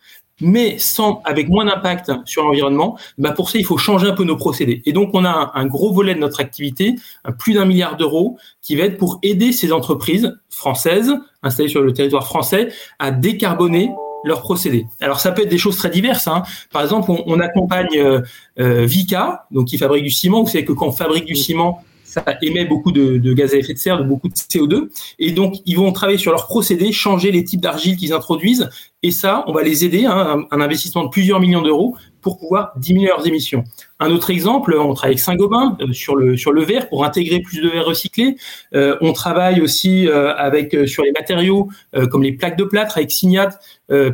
mais 0.40 0.78
sans 0.78 1.20
avec 1.24 1.48
moins 1.48 1.64
d'impact 1.64 2.12
sur 2.24 2.44
l'environnement, 2.44 2.98
bah 3.18 3.32
pour 3.32 3.50
ça 3.50 3.58
il 3.58 3.64
faut 3.64 3.78
changer 3.78 4.08
un 4.08 4.14
peu 4.14 4.24
nos 4.24 4.36
procédés. 4.36 4.82
Et 4.86 4.92
donc 4.92 5.10
on 5.14 5.24
a 5.24 5.52
un, 5.54 5.66
gros 5.66 5.92
volet 5.92 6.14
de 6.14 6.20
notre 6.20 6.40
activité, 6.40 6.96
plus 7.38 7.54
d'un 7.54 7.64
milliard 7.64 7.96
d'euros, 7.96 8.38
qui 8.62 8.76
va 8.76 8.84
être 8.84 8.98
pour 8.98 9.18
aider 9.22 9.52
ces 9.52 9.72
entreprises 9.72 10.38
françaises 10.48 11.14
installées 11.42 11.68
sur 11.68 11.82
le 11.82 11.92
territoire 11.92 12.26
français 12.26 12.68
à 12.98 13.10
décarboner 13.10 13.90
leurs 14.24 14.42
procédés. 14.42 14.86
Alors 15.00 15.20
ça 15.20 15.32
peut 15.32 15.42
être 15.42 15.48
des 15.48 15.58
choses 15.58 15.76
très 15.76 15.90
diverses. 15.90 16.26
Hein. 16.28 16.42
Par 16.72 16.82
exemple, 16.82 17.10
on, 17.10 17.40
accompagne 17.40 17.86
euh, 17.96 18.20
euh, 18.58 18.84
Vica, 18.84 19.46
donc 19.50 19.68
qui 19.68 19.78
fabrique 19.78 20.04
du 20.04 20.10
ciment. 20.10 20.42
Vous 20.42 20.48
savez 20.48 20.64
que 20.64 20.72
quand 20.72 20.88
on 20.88 20.92
fabrique 20.92 21.24
du 21.24 21.36
ciment, 21.36 21.82
ça 22.08 22.24
émet 22.40 22.64
beaucoup 22.64 22.90
de, 22.90 23.32
gaz 23.34 23.52
à 23.52 23.58
effet 23.58 23.74
de 23.74 23.78
serre, 23.78 23.98
de 23.98 24.04
beaucoup 24.04 24.28
de 24.28 24.34
CO2. 24.34 24.88
Et 25.18 25.30
donc, 25.30 25.56
ils 25.66 25.76
vont 25.76 25.92
travailler 25.92 26.18
sur 26.18 26.32
leurs 26.32 26.46
procédés, 26.46 26.90
changer 26.90 27.30
les 27.30 27.44
types 27.44 27.60
d'argile 27.60 27.96
qu'ils 27.96 28.14
introduisent. 28.14 28.70
Et 29.02 29.10
ça, 29.10 29.44
on 29.46 29.52
va 29.52 29.62
les 29.62 29.84
aider, 29.84 30.06
hein, 30.06 30.46
un, 30.50 30.60
investissement 30.60 31.04
de 31.04 31.10
plusieurs 31.10 31.38
millions 31.38 31.62
d'euros 31.62 31.96
pour 32.22 32.38
pouvoir 32.38 32.72
diminuer 32.76 33.08
leurs 33.08 33.26
émissions. 33.26 33.62
Un 34.00 34.10
autre 34.10 34.30
exemple, 34.30 34.74
on 34.74 34.94
travaille 34.94 35.12
avec 35.12 35.20
Saint-Gobain 35.20 35.76
euh, 35.80 35.92
sur 35.92 36.16
le 36.16 36.36
sur 36.36 36.50
le 36.50 36.62
verre 36.62 36.88
pour 36.88 37.04
intégrer 37.04 37.40
plus 37.40 37.60
de 37.60 37.68
verre 37.68 37.84
recyclé. 37.84 38.36
Euh, 38.74 38.96
on 39.00 39.12
travaille 39.12 39.60
aussi 39.60 40.08
euh, 40.08 40.34
avec 40.34 40.76
sur 40.88 41.04
les 41.04 41.12
matériaux 41.12 41.68
comme 42.10 42.22
les 42.22 42.32
plaques 42.32 42.56
de 42.56 42.64
plâtre 42.64 42.96
avec 42.96 43.10
Signat, 43.10 43.50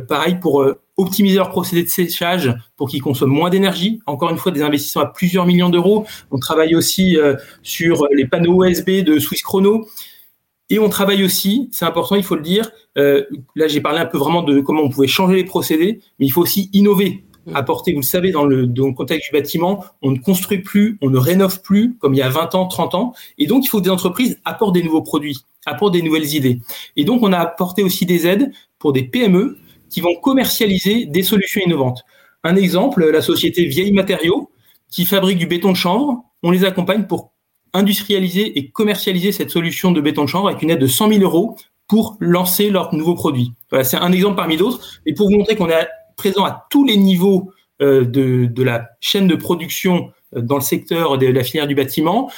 pareil 0.07 0.35
pour 0.39 0.65
optimiser 0.97 1.37
leur 1.37 1.49
procédé 1.49 1.83
de 1.83 1.89
séchage 1.89 2.53
pour 2.77 2.89
qu'ils 2.89 3.01
consomment 3.01 3.33
moins 3.33 3.49
d'énergie. 3.49 3.99
Encore 4.05 4.29
une 4.29 4.37
fois, 4.37 4.51
des 4.51 4.61
investissements 4.61 5.03
à 5.03 5.07
plusieurs 5.07 5.45
millions 5.45 5.69
d'euros. 5.69 6.05
On 6.31 6.39
travaille 6.39 6.75
aussi 6.75 7.17
euh, 7.17 7.35
sur 7.63 8.07
les 8.11 8.25
panneaux 8.25 8.63
USB 8.63 9.03
de 9.03 9.19
Swiss 9.19 9.41
Chrono. 9.41 9.87
Et 10.69 10.79
on 10.79 10.89
travaille 10.89 11.23
aussi, 11.23 11.69
c'est 11.71 11.85
important, 11.85 12.15
il 12.15 12.23
faut 12.23 12.35
le 12.35 12.41
dire, 12.41 12.71
euh, 12.97 13.23
là 13.55 13.67
j'ai 13.67 13.81
parlé 13.81 13.99
un 13.99 14.07
peu 14.07 14.17
vraiment 14.17 14.41
de 14.41 14.61
comment 14.61 14.81
on 14.81 14.89
pouvait 14.89 15.05
changer 15.05 15.35
les 15.35 15.43
procédés, 15.43 15.99
mais 16.17 16.25
il 16.25 16.29
faut 16.31 16.41
aussi 16.41 16.71
innover, 16.73 17.23
mmh. 17.45 17.55
apporter, 17.55 17.91
vous 17.91 17.99
le 17.99 18.03
savez, 18.03 18.31
dans 18.31 18.45
le, 18.45 18.65
dans 18.65 18.87
le 18.87 18.93
contexte 18.93 19.29
du 19.29 19.37
bâtiment, 19.37 19.85
on 20.01 20.09
ne 20.09 20.17
construit 20.17 20.63
plus, 20.63 20.97
on 21.03 21.11
ne 21.11 21.19
rénove 21.19 21.61
plus 21.61 21.95
comme 21.99 22.15
il 22.15 22.17
y 22.17 22.23
a 22.23 22.29
20 22.29 22.55
ans, 22.55 22.65
30 22.65 22.95
ans, 22.95 23.13
et 23.37 23.45
donc 23.45 23.63
il 23.63 23.67
faut 23.67 23.77
que 23.77 23.83
des 23.83 23.91
entreprises 23.91 24.39
apportent 24.43 24.73
des 24.73 24.81
nouveaux 24.81 25.03
produits, 25.03 25.37
apportent 25.67 25.93
des 25.93 26.01
nouvelles 26.01 26.33
idées. 26.33 26.59
Et 26.95 27.03
donc 27.03 27.21
on 27.21 27.31
a 27.31 27.37
apporté 27.37 27.83
aussi 27.83 28.07
des 28.07 28.25
aides 28.25 28.51
pour 28.79 28.91
des 28.91 29.03
PME 29.03 29.59
qui 29.89 30.01
vont 30.01 30.15
commercialiser 30.15 31.05
des 31.05 31.23
solutions 31.23 31.61
innovantes. 31.61 32.03
Un 32.43 32.55
exemple, 32.55 33.09
la 33.09 33.21
société 33.21 33.65
Vieille 33.65 33.91
Matériaux, 33.91 34.51
qui 34.89 35.05
fabrique 35.05 35.37
du 35.37 35.47
béton 35.47 35.71
de 35.71 35.77
chanvre, 35.77 36.23
on 36.43 36.51
les 36.51 36.63
accompagne 36.63 37.05
pour 37.05 37.31
industrialiser 37.73 38.57
et 38.57 38.69
commercialiser 38.69 39.31
cette 39.31 39.49
solution 39.49 39.91
de 39.91 39.99
béton 39.99 40.23
de 40.23 40.29
chanvre 40.29 40.47
avec 40.47 40.61
une 40.61 40.69
aide 40.69 40.79
de 40.79 40.87
100 40.87 41.09
000 41.09 41.21
euros 41.21 41.57
pour 41.87 42.17
lancer 42.19 42.69
leurs 42.69 42.93
nouveaux 42.95 43.15
produits. 43.15 43.51
C'est 43.83 43.97
un 43.97 44.11
exemple 44.11 44.35
parmi 44.35 44.57
d'autres. 44.57 45.01
Et 45.05 45.13
pour 45.13 45.29
vous 45.29 45.37
montrer 45.37 45.55
qu'on 45.55 45.69
est 45.69 45.87
présent 46.15 46.45
à 46.45 46.65
tous 46.69 46.85
les 46.85 46.97
niveaux 46.97 47.51
euh, 47.81 48.05
de, 48.05 48.45
de, 48.45 48.63
la 48.63 48.87
chaîne 49.01 49.27
de 49.27 49.35
production 49.35 50.11
euh, 50.35 50.41
dans 50.41 50.55
le 50.55 50.61
secteur 50.61 51.17
de 51.17 51.27
la 51.27 51.43
filière 51.43 51.67
du 51.67 51.75
bâtiment, 51.75 52.31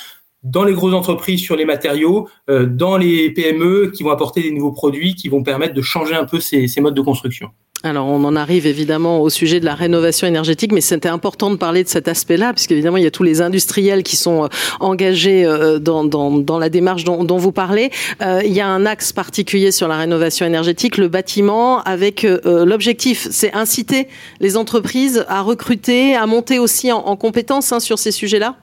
dans 0.52 0.64
les 0.64 0.74
grosses 0.74 0.94
entreprises 0.94 1.42
sur 1.42 1.56
les 1.56 1.66
matériaux, 1.66 2.30
euh, 2.50 2.66
dans 2.66 2.98
les 2.98 3.30
PME 3.32 3.92
qui 3.94 4.04
vont 4.04 4.12
apporter 4.12 4.42
des 4.42 4.52
nouveaux 4.52 4.72
produits 4.72 5.16
qui 5.16 5.30
vont 5.30 5.44
permettre 5.44 5.74
de 5.74 5.82
changer 5.82 6.16
un 6.16 6.26
peu 6.26 6.40
ces, 6.40 6.68
modes 6.80 6.96
de 6.96 7.02
construction. 7.02 7.50
Alors, 7.84 8.08
on 8.08 8.24
en 8.24 8.36
arrive 8.36 8.66
évidemment 8.66 9.22
au 9.22 9.30
sujet 9.30 9.60
de 9.60 9.66
la 9.66 9.76
rénovation 9.76 10.26
énergétique, 10.26 10.72
mais 10.72 10.82
c'était 10.82 11.10
important 11.10 11.52
de 11.52 11.58
parler 11.58 11.84
de 11.84 11.90
cet 11.90 12.08
aspect-là, 12.08 12.54
puisqu'évidemment, 12.54 12.98
il 12.98 13.04
y 13.04 13.08
a 13.08 13.12
tous 13.12 13.22
les 13.22 13.40
industriels 13.40 14.02
qui 14.02 14.16
sont 14.16 14.46
euh, 14.46 14.48
engagés 14.80 15.46
euh, 15.46 15.78
dans, 15.78 16.04
dans, 16.04 16.58
la 16.58 16.70
démarche 16.70 17.04
dont, 17.04 17.24
dont 17.24 17.38
vous 17.38 17.52
parlez. 17.52 17.92
il 18.22 18.52
y 18.52 18.62
a 18.62 18.68
un 18.68 18.86
axe 18.88 19.14
particulier 19.14 19.72
sur 19.72 19.88
la 19.88 19.98
rénovation 19.98 20.46
énergétique, 20.46 20.98
le 20.98 21.08
bâtiment, 21.08 21.84
avec 21.84 22.26
l'objectif, 22.46 23.28
c'est 23.30 23.54
inciter 23.54 24.08
les 24.40 24.58
entreprises 24.58 25.26
à 25.28 25.42
recruter, 25.42 26.16
à 26.16 26.26
monter 26.26 26.58
aussi 26.58 26.92
en, 26.92 27.00
en 27.00 27.16
compétences 27.16 27.72
hein, 27.72 27.80
sur 27.80 28.00
ces 28.00 28.12
sujets-là 28.12 28.56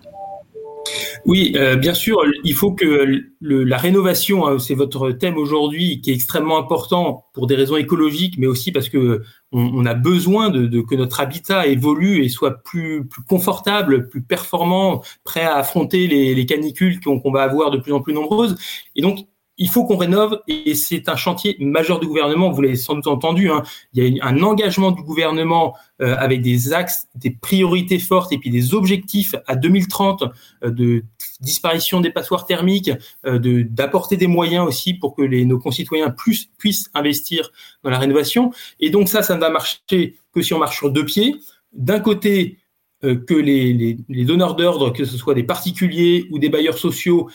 oui, 1.27 1.53
euh, 1.57 1.77
bien 1.77 1.95
sûr, 1.95 2.23
il 2.45 2.55
faut 2.55 2.73
que 2.73 3.23
la 3.41 3.77
rénovation, 3.79 4.47
hein, 4.47 4.59
c'est 4.59 4.75
votre 4.75 5.11
thème 5.11 5.37
aujourd'hui, 5.37 6.01
qui 6.01 6.11
est 6.11 6.15
extrêmement 6.15 6.59
important 6.59 7.27
pour 7.33 7.47
des 7.47 7.55
raisons 7.55 7.77
écologiques, 7.77 8.37
mais 8.39 8.47
aussi 8.47 8.73
parce 8.73 8.89
que 8.89 9.23
on, 9.53 9.87
a 9.87 9.95
besoin 9.95 10.51
de, 10.51 10.81
que 10.81 10.97
notre 10.97 11.21
habitat 11.21 11.67
évolue 11.69 12.25
et 12.25 12.29
soit 12.29 12.63
plus, 12.65 13.07
plus 13.07 13.23
confortable, 13.23 14.09
plus 14.09 14.23
performant, 14.23 15.03
prêt 15.23 15.45
à 15.45 15.57
affronter 15.57 16.09
les, 16.09 16.35
les 16.35 16.47
canicules 16.47 16.99
qu'on 17.01 17.31
va 17.31 17.45
avoir 17.45 17.71
de 17.71 17.79
plus 17.79 17.93
en 17.93 18.01
plus 18.01 18.15
nombreuses. 18.15 18.57
Et 18.97 19.03
donc, 19.03 19.27
il 19.57 19.69
faut 19.69 19.85
qu'on 19.85 19.97
rénove 19.97 20.41
et 20.49 20.75
c'est 20.75 21.09
un 21.09 21.17
chantier 21.17 21.57
majeur 21.61 22.01
du 22.01 22.07
gouvernement. 22.07 22.51
Vous 22.51 22.61
l'avez 22.61 22.77
sans 22.77 22.95
doute 22.95 23.07
entendu. 23.07 23.51
Hein. 23.51 23.63
Il 23.93 24.17
y 24.17 24.21
a 24.21 24.27
un 24.27 24.43
engagement 24.43 24.91
du 24.91 25.03
gouvernement 25.03 25.77
euh, 26.03 26.17
avec 26.19 26.43
des 26.43 26.73
axes, 26.73 27.07
des 27.15 27.31
priorités 27.31 28.01
fortes 28.01 28.33
et 28.33 28.39
puis 28.39 28.51
des 28.51 28.75
objectifs 28.75 29.37
à 29.47 29.55
2030 29.55 30.25
euh, 30.65 30.71
de 30.71 31.05
disparition 31.41 32.01
des 32.01 32.11
passoires 32.11 32.47
thermiques, 32.47 32.91
euh, 33.27 33.39
de 33.39 33.63
d'apporter 33.63 34.17
des 34.17 34.27
moyens 34.27 34.67
aussi 34.67 34.95
pour 34.95 35.15
que 35.15 35.23
les, 35.23 35.45
nos 35.45 35.59
concitoyens 35.59 36.11
plus, 36.11 36.51
puissent 36.59 36.91
investir 36.95 37.51
dans 37.85 37.91
la 37.91 37.99
rénovation. 37.99 38.53
Et 38.81 38.91
donc 38.91 39.09
ça, 39.09 39.23
ça 39.23 39.37
ne 39.37 39.41
va 39.41 39.51
marcher 39.51 39.79
que 39.89 40.43
si 40.43 40.53
on 40.53 40.59
marche 40.59 40.79
sur 40.79 40.91
deux 40.91 41.05
pieds. 41.05 41.37
D'un 41.73 42.01
côté, 42.01 42.59
que 43.03 43.35
les, 43.35 44.25
donneurs 44.25 44.57
d'ordre, 44.57 44.91
que 44.91 45.05
ce 45.05 45.19
soit 45.19 45.35
des 45.35 45.43
particuliers 45.43 46.27
ou 46.31 46.39
des 46.39 46.49
bailleurs 46.49 46.79
sociaux, 46.79 47.29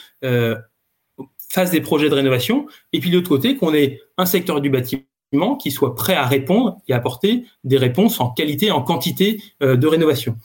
fassent 1.49 1.71
des 1.71 1.81
projets 1.81 2.09
de 2.09 2.15
rénovation. 2.15 2.67
Et 2.93 2.99
puis 2.99 3.09
de 3.09 3.15
l'autre 3.15 3.29
côté, 3.29 3.55
qu'on 3.55 3.73
ait 3.73 3.99
un 4.17 4.25
secteur 4.25 4.61
du 4.61 4.69
bâtiment 4.69 5.55
qui 5.59 5.71
soit 5.71 5.95
prêt 5.95 6.15
à 6.15 6.25
répondre 6.25 6.77
et 6.87 6.93
apporter 6.93 7.45
des 7.63 7.77
réponses 7.77 8.19
en 8.19 8.29
qualité 8.29 8.67
et 8.67 8.71
en 8.71 8.81
quantité 8.81 9.41
de 9.61 9.87
rénovation. 9.87 10.35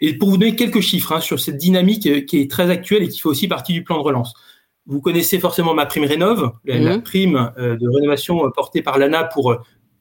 Et 0.00 0.14
pour 0.14 0.30
vous 0.30 0.36
donner 0.36 0.54
quelques 0.54 0.80
chiffres 0.80 1.12
hein, 1.12 1.20
sur 1.20 1.40
cette 1.40 1.56
dynamique 1.56 2.26
qui 2.26 2.38
est 2.38 2.50
très 2.50 2.70
actuelle 2.70 3.02
et 3.02 3.08
qui 3.08 3.20
fait 3.20 3.28
aussi 3.28 3.48
partie 3.48 3.72
du 3.72 3.82
plan 3.82 3.96
de 3.96 4.02
relance. 4.02 4.34
Vous 4.88 5.02
connaissez 5.02 5.38
forcément 5.38 5.74
ma 5.74 5.84
prime 5.84 6.04
rénove, 6.04 6.50
la, 6.64 6.96
mhm. 6.96 7.02
prime 7.02 7.52
euh, 7.58 7.76
de 7.76 7.86
rénovation 7.86 8.46
euh, 8.46 8.50
portée 8.50 8.80
par 8.80 8.98
l'ANA 8.98 9.24
pour 9.24 9.52
euh, 9.52 9.58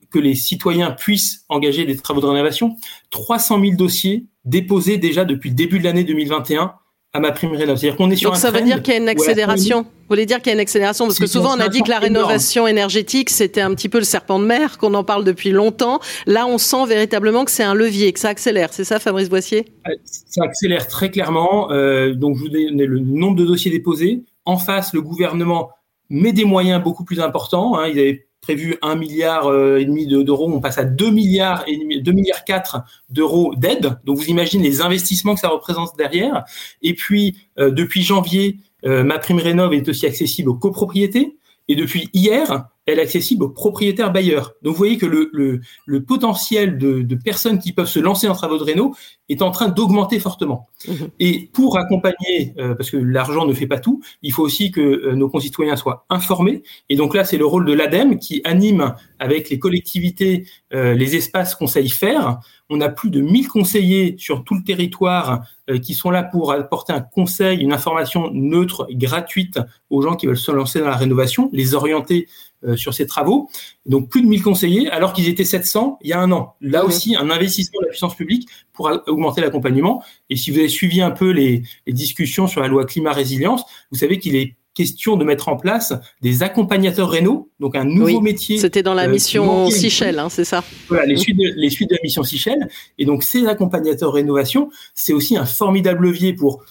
que 0.09 0.17
les 0.17 0.33
citoyens 0.33 0.91
puissent 0.91 1.43
engager 1.49 1.85
des 1.85 1.97
travaux 1.97 2.21
de 2.21 2.25
rénovation. 2.25 2.77
300 3.09 3.59
000 3.59 3.75
dossiers 3.75 4.25
déposés 4.45 4.97
déjà 4.97 5.25
depuis 5.25 5.49
le 5.49 5.55
début 5.55 5.79
de 5.79 5.83
l'année 5.83 6.05
2021 6.05 6.73
à 7.13 7.19
ma 7.19 7.31
prime 7.31 7.53
rénov. 7.53 7.77
C'est-à-dire 7.77 7.97
qu'on 7.97 8.11
est 8.11 8.15
sur 8.15 8.31
Donc 8.31 8.39
ça 8.39 8.51
veut 8.51 8.61
dire 8.61 8.81
qu'il 8.83 8.93
y 8.93 8.97
a 8.97 8.99
une 8.99 9.09
accélération. 9.09 9.81
Vous 9.81 10.13
voulez 10.13 10.25
dire 10.25 10.37
qu'il 10.37 10.47
y 10.47 10.49
a 10.51 10.53
une 10.53 10.59
accélération 10.61 11.05
parce 11.05 11.19
que 11.19 11.27
souvent 11.27 11.55
on 11.55 11.59
a 11.59 11.67
dit 11.67 11.81
que 11.81 11.89
la 11.89 11.99
rénovation 11.99 12.67
énergétique 12.67 13.29
c'était 13.29 13.61
un 13.61 13.73
petit 13.73 13.89
peu 13.89 13.97
le 13.97 14.03
serpent 14.03 14.39
de 14.39 14.45
mer, 14.45 14.77
qu'on 14.77 14.93
en 14.93 15.03
parle 15.03 15.23
depuis 15.23 15.51
longtemps. 15.51 15.99
Là, 16.25 16.47
on 16.47 16.57
sent 16.57 16.85
véritablement 16.87 17.45
que 17.45 17.51
c'est 17.51 17.63
un 17.63 17.73
levier, 17.73 18.13
que 18.13 18.19
ça 18.19 18.29
accélère. 18.29 18.73
C'est 18.73 18.83
ça, 18.83 18.99
Fabrice 18.99 19.29
Boissier? 19.29 19.65
Ça 20.03 20.43
accélère 20.43 20.87
très 20.87 21.09
clairement. 21.09 21.67
donc 22.13 22.37
je 22.37 22.41
vous 22.41 22.49
donne 22.49 22.81
le 22.81 22.99
nombre 22.99 23.35
de 23.37 23.45
dossiers 23.45 23.71
déposés. 23.71 24.23
En 24.45 24.57
face, 24.57 24.93
le 24.93 25.01
gouvernement 25.01 25.71
met 26.09 26.31
des 26.31 26.45
moyens 26.45 26.81
beaucoup 26.81 27.03
plus 27.03 27.19
importants. 27.19 27.77
Hein. 27.77 27.87
Ils 27.87 27.99
avaient 27.99 28.26
prévu 28.47 28.77
un 28.81 28.95
milliard 28.95 29.47
euh, 29.47 29.75
et 29.75 29.83
demi 29.83 30.07
d'euros, 30.07 30.49
on 30.49 30.61
passe 30.61 30.77
à 30.77 30.85
2 30.85 31.11
milliards 31.11 31.65
et 31.67 31.75
demi, 31.75 32.01
2 32.01 32.13
milliards 32.13 32.45
4 32.45 32.77
d'euros 33.09 33.53
d'aide. 33.57 33.99
Donc 34.05 34.15
vous 34.15 34.29
imaginez 34.29 34.63
les 34.69 34.79
investissements 34.79 35.35
que 35.35 35.41
ça 35.41 35.49
représente 35.49 35.97
derrière. 35.97 36.45
Et 36.81 36.93
puis 36.93 37.35
euh, 37.59 37.71
depuis 37.71 38.03
janvier, 38.03 38.59
euh, 38.85 39.03
ma 39.03 39.19
prime 39.19 39.39
rénov 39.39 39.73
est 39.73 39.89
aussi 39.89 40.05
accessible 40.05 40.47
aux 40.47 40.55
copropriétés. 40.55 41.35
Et 41.67 41.75
depuis 41.75 42.09
hier, 42.13 42.69
elle 42.87 42.99
est 42.99 43.03
accessible 43.03 43.43
aux 43.43 43.49
propriétaires 43.49 44.11
bailleurs. 44.11 44.53
Donc 44.63 44.73
vous 44.73 44.77
voyez 44.77 44.97
que 44.97 45.05
le, 45.05 45.29
le, 45.33 45.59
le 45.85 46.03
potentiel 46.03 46.77
de, 46.77 47.01
de, 47.01 47.15
personnes 47.15 47.59
qui 47.59 47.73
peuvent 47.73 47.87
se 47.87 47.99
lancer 47.99 48.29
en 48.29 48.33
travaux 48.33 48.57
de 48.57 48.63
réno 48.63 48.95
est 49.27 49.41
en 49.41 49.51
train 49.51 49.67
d'augmenter 49.67 50.19
fortement. 50.19 50.67
Mmh. 50.87 50.93
Et 51.19 51.49
pour 51.51 51.77
accompagner, 51.77 52.53
euh, 52.57 52.75
parce 52.75 52.89
que 52.89 52.97
l'argent 52.97 53.45
ne 53.45 53.53
fait 53.53 53.67
pas 53.67 53.79
tout, 53.79 54.01
il 54.21 54.31
faut 54.31 54.43
aussi 54.43 54.71
que 54.71 54.79
euh, 54.79 55.15
nos 55.15 55.27
concitoyens 55.27 55.75
soient 55.75 56.05
informés. 56.09 56.63
Et 56.87 56.95
donc 56.95 57.13
là, 57.13 57.25
c'est 57.25 57.37
le 57.37 57.45
rôle 57.45 57.65
de 57.65 57.73
l'ADEME 57.73 58.19
qui 58.19 58.41
anime 58.45 58.95
avec 59.19 59.49
les 59.49 59.59
collectivités 59.59 60.45
euh, 60.73 60.93
les 60.93 61.17
espaces 61.17 61.55
conseils 61.55 61.89
faire. 61.89 62.39
On 62.69 62.79
a 62.79 62.89
plus 62.89 63.09
de 63.09 63.19
1000 63.19 63.49
conseillers 63.49 64.15
sur 64.17 64.43
tout 64.43 64.55
le 64.55 64.63
territoire 64.63 65.43
qui 65.83 65.93
sont 65.93 66.11
là 66.11 66.23
pour 66.23 66.53
apporter 66.53 66.93
un 66.93 67.01
conseil, 67.01 67.59
une 67.59 67.73
information 67.73 68.29
neutre, 68.31 68.87
gratuite 68.91 69.59
aux 69.89 70.01
gens 70.01 70.15
qui 70.15 70.25
veulent 70.25 70.37
se 70.37 70.51
lancer 70.51 70.79
dans 70.79 70.87
la 70.87 70.95
rénovation, 70.95 71.49
les 71.53 71.75
orienter 71.75 72.27
euh, 72.27 72.46
sur 72.75 72.93
ces 72.93 73.05
travaux. 73.05 73.49
Donc 73.85 74.09
plus 74.09 74.21
de 74.21 74.27
1000 74.27 74.41
conseillers, 74.41 74.89
alors 74.89 75.13
qu'ils 75.13 75.27
étaient 75.27 75.45
700 75.45 75.99
il 76.01 76.09
y 76.09 76.13
a 76.13 76.19
un 76.19 76.31
an. 76.31 76.55
Là 76.61 76.85
aussi, 76.85 77.15
un 77.15 77.29
investissement 77.29 77.79
de 77.81 77.85
la 77.85 77.89
puissance 77.89 78.15
publique 78.15 78.47
pour 78.73 78.89
augmenter 79.07 79.41
l'accompagnement. 79.41 80.03
Et 80.29 80.35
si 80.35 80.51
vous 80.51 80.59
avez 80.59 80.69
suivi 80.69 81.01
un 81.01 81.11
peu 81.11 81.31
les, 81.31 81.63
discussions 81.87 82.47
sur 82.47 82.61
la 82.61 82.67
loi 82.67 82.85
climat 82.85 83.11
résilience, 83.11 83.63
vous 83.91 83.97
savez 83.97 84.19
qu'il 84.19 84.35
est 84.35 84.55
question 84.73 85.17
de 85.17 85.25
mettre 85.25 85.49
en 85.49 85.57
place 85.57 85.93
des 86.21 86.43
accompagnateurs 86.43 87.09
rénaux, 87.09 87.49
donc 87.59 87.75
un 87.75 87.83
nouveau 87.83 88.21
métier. 88.21 88.59
C'était 88.59 88.83
dans 88.83 88.93
la 88.93 89.05
euh, 89.05 89.11
mission 89.11 89.71
Sichel, 89.71 90.19
hein, 90.19 90.29
c'est 90.29 90.45
ça 90.45 90.63
Voilà, 90.87 91.05
les, 91.07 91.17
suites 91.17 91.35
de, 91.35 91.51
les 91.55 91.71
suites 91.71 91.89
de 91.89 91.95
la 91.95 92.01
mission 92.03 92.21
Sichel. 92.21 92.69
Et 92.99 93.05
donc 93.05 93.23
ces 93.23 93.47
accompagnateurs 93.47 94.13
rénovation, 94.13 94.69
c'est 94.93 95.13
aussi 95.13 95.35
un 95.35 95.45
formidable 95.45 96.05
levier 96.05 96.33
pour 96.33 96.63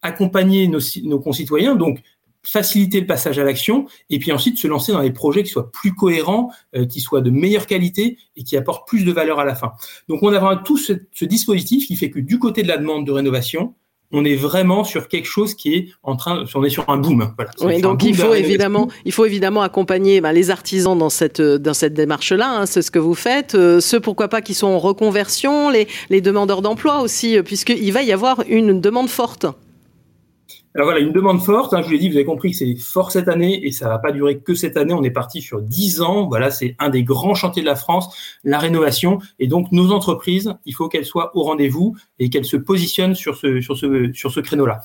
accompagner 0.00 0.68
nos, 0.68 0.80
nos 1.04 1.20
concitoyens. 1.20 1.74
Donc 1.74 2.00
faciliter 2.42 3.00
le 3.00 3.06
passage 3.06 3.38
à 3.38 3.44
l'action 3.44 3.86
et 4.08 4.18
puis 4.18 4.32
ensuite 4.32 4.58
se 4.58 4.66
lancer 4.66 4.92
dans 4.92 5.02
des 5.02 5.10
projets 5.10 5.42
qui 5.42 5.50
soient 5.50 5.70
plus 5.70 5.94
cohérents, 5.94 6.50
euh, 6.74 6.86
qui 6.86 7.00
soient 7.00 7.20
de 7.20 7.30
meilleure 7.30 7.66
qualité 7.66 8.18
et 8.36 8.44
qui 8.44 8.56
apportent 8.56 8.88
plus 8.88 9.04
de 9.04 9.12
valeur 9.12 9.40
à 9.40 9.44
la 9.44 9.54
fin. 9.54 9.72
Donc 10.08 10.22
on 10.22 10.32
a 10.32 10.56
tout 10.56 10.78
ce, 10.78 10.92
dispositif 11.24 11.86
qui 11.86 11.96
fait 11.96 12.10
que 12.10 12.18
du 12.18 12.38
côté 12.38 12.62
de 12.62 12.68
la 12.68 12.78
demande 12.78 13.06
de 13.06 13.12
rénovation, 13.12 13.74
on 14.12 14.24
est 14.24 14.34
vraiment 14.34 14.82
sur 14.82 15.06
quelque 15.06 15.26
chose 15.26 15.54
qui 15.54 15.74
est 15.74 15.88
en 16.02 16.16
train, 16.16 16.44
on 16.56 16.64
est 16.64 16.70
sur 16.70 16.88
un 16.90 16.96
boom. 16.96 17.32
Voilà, 17.36 17.52
oui, 17.60 17.80
donc 17.80 18.02
il 18.02 18.16
faut 18.16 18.34
évidemment, 18.34 18.88
il 19.04 19.12
faut 19.12 19.24
évidemment 19.24 19.62
accompagner 19.62 20.20
ben, 20.20 20.32
les 20.32 20.50
artisans 20.50 20.98
dans 20.98 21.10
cette 21.10 21.40
dans 21.40 21.74
cette 21.74 21.94
démarche-là. 21.94 22.50
Hein, 22.50 22.66
c'est 22.66 22.82
ce 22.82 22.90
que 22.90 22.98
vous 22.98 23.14
faites. 23.14 23.54
Euh, 23.54 23.78
ceux 23.78 24.00
pourquoi 24.00 24.26
pas 24.26 24.40
qui 24.40 24.54
sont 24.54 24.66
en 24.66 24.80
reconversion, 24.80 25.70
les 25.70 25.86
les 26.08 26.20
demandeurs 26.20 26.60
d'emploi 26.60 27.02
aussi, 27.02 27.36
euh, 27.36 27.44
puisqu'il 27.44 27.92
va 27.92 28.02
y 28.02 28.10
avoir 28.10 28.42
une 28.48 28.80
demande 28.80 29.08
forte. 29.08 29.46
Alors 30.74 30.86
voilà, 30.86 31.00
une 31.00 31.12
demande 31.12 31.40
forte. 31.42 31.74
Hein, 31.74 31.82
je 31.82 31.86
vous 31.86 31.92
l'ai 31.92 31.98
dit, 31.98 32.08
vous 32.08 32.14
avez 32.14 32.24
compris 32.24 32.52
que 32.52 32.56
c'est 32.56 32.76
fort 32.76 33.10
cette 33.10 33.28
année 33.28 33.66
et 33.66 33.72
ça 33.72 33.88
va 33.88 33.98
pas 33.98 34.12
durer 34.12 34.38
que 34.38 34.54
cette 34.54 34.76
année. 34.76 34.94
On 34.94 35.02
est 35.02 35.10
parti 35.10 35.42
sur 35.42 35.60
10 35.60 36.00
ans. 36.00 36.28
Voilà, 36.28 36.50
c'est 36.50 36.76
un 36.78 36.90
des 36.90 37.02
grands 37.02 37.34
chantiers 37.34 37.62
de 37.62 37.66
la 37.66 37.74
France, 37.74 38.38
la 38.44 38.58
rénovation. 38.58 39.18
Et 39.40 39.48
donc, 39.48 39.72
nos 39.72 39.90
entreprises, 39.90 40.54
il 40.66 40.74
faut 40.74 40.88
qu'elles 40.88 41.06
soient 41.06 41.36
au 41.36 41.42
rendez-vous 41.42 41.96
et 42.20 42.30
qu'elles 42.30 42.44
se 42.44 42.56
positionnent 42.56 43.16
sur 43.16 43.36
ce, 43.36 43.60
sur 43.60 43.76
ce, 43.76 44.12
sur 44.12 44.30
ce 44.30 44.38
créneau-là. 44.38 44.80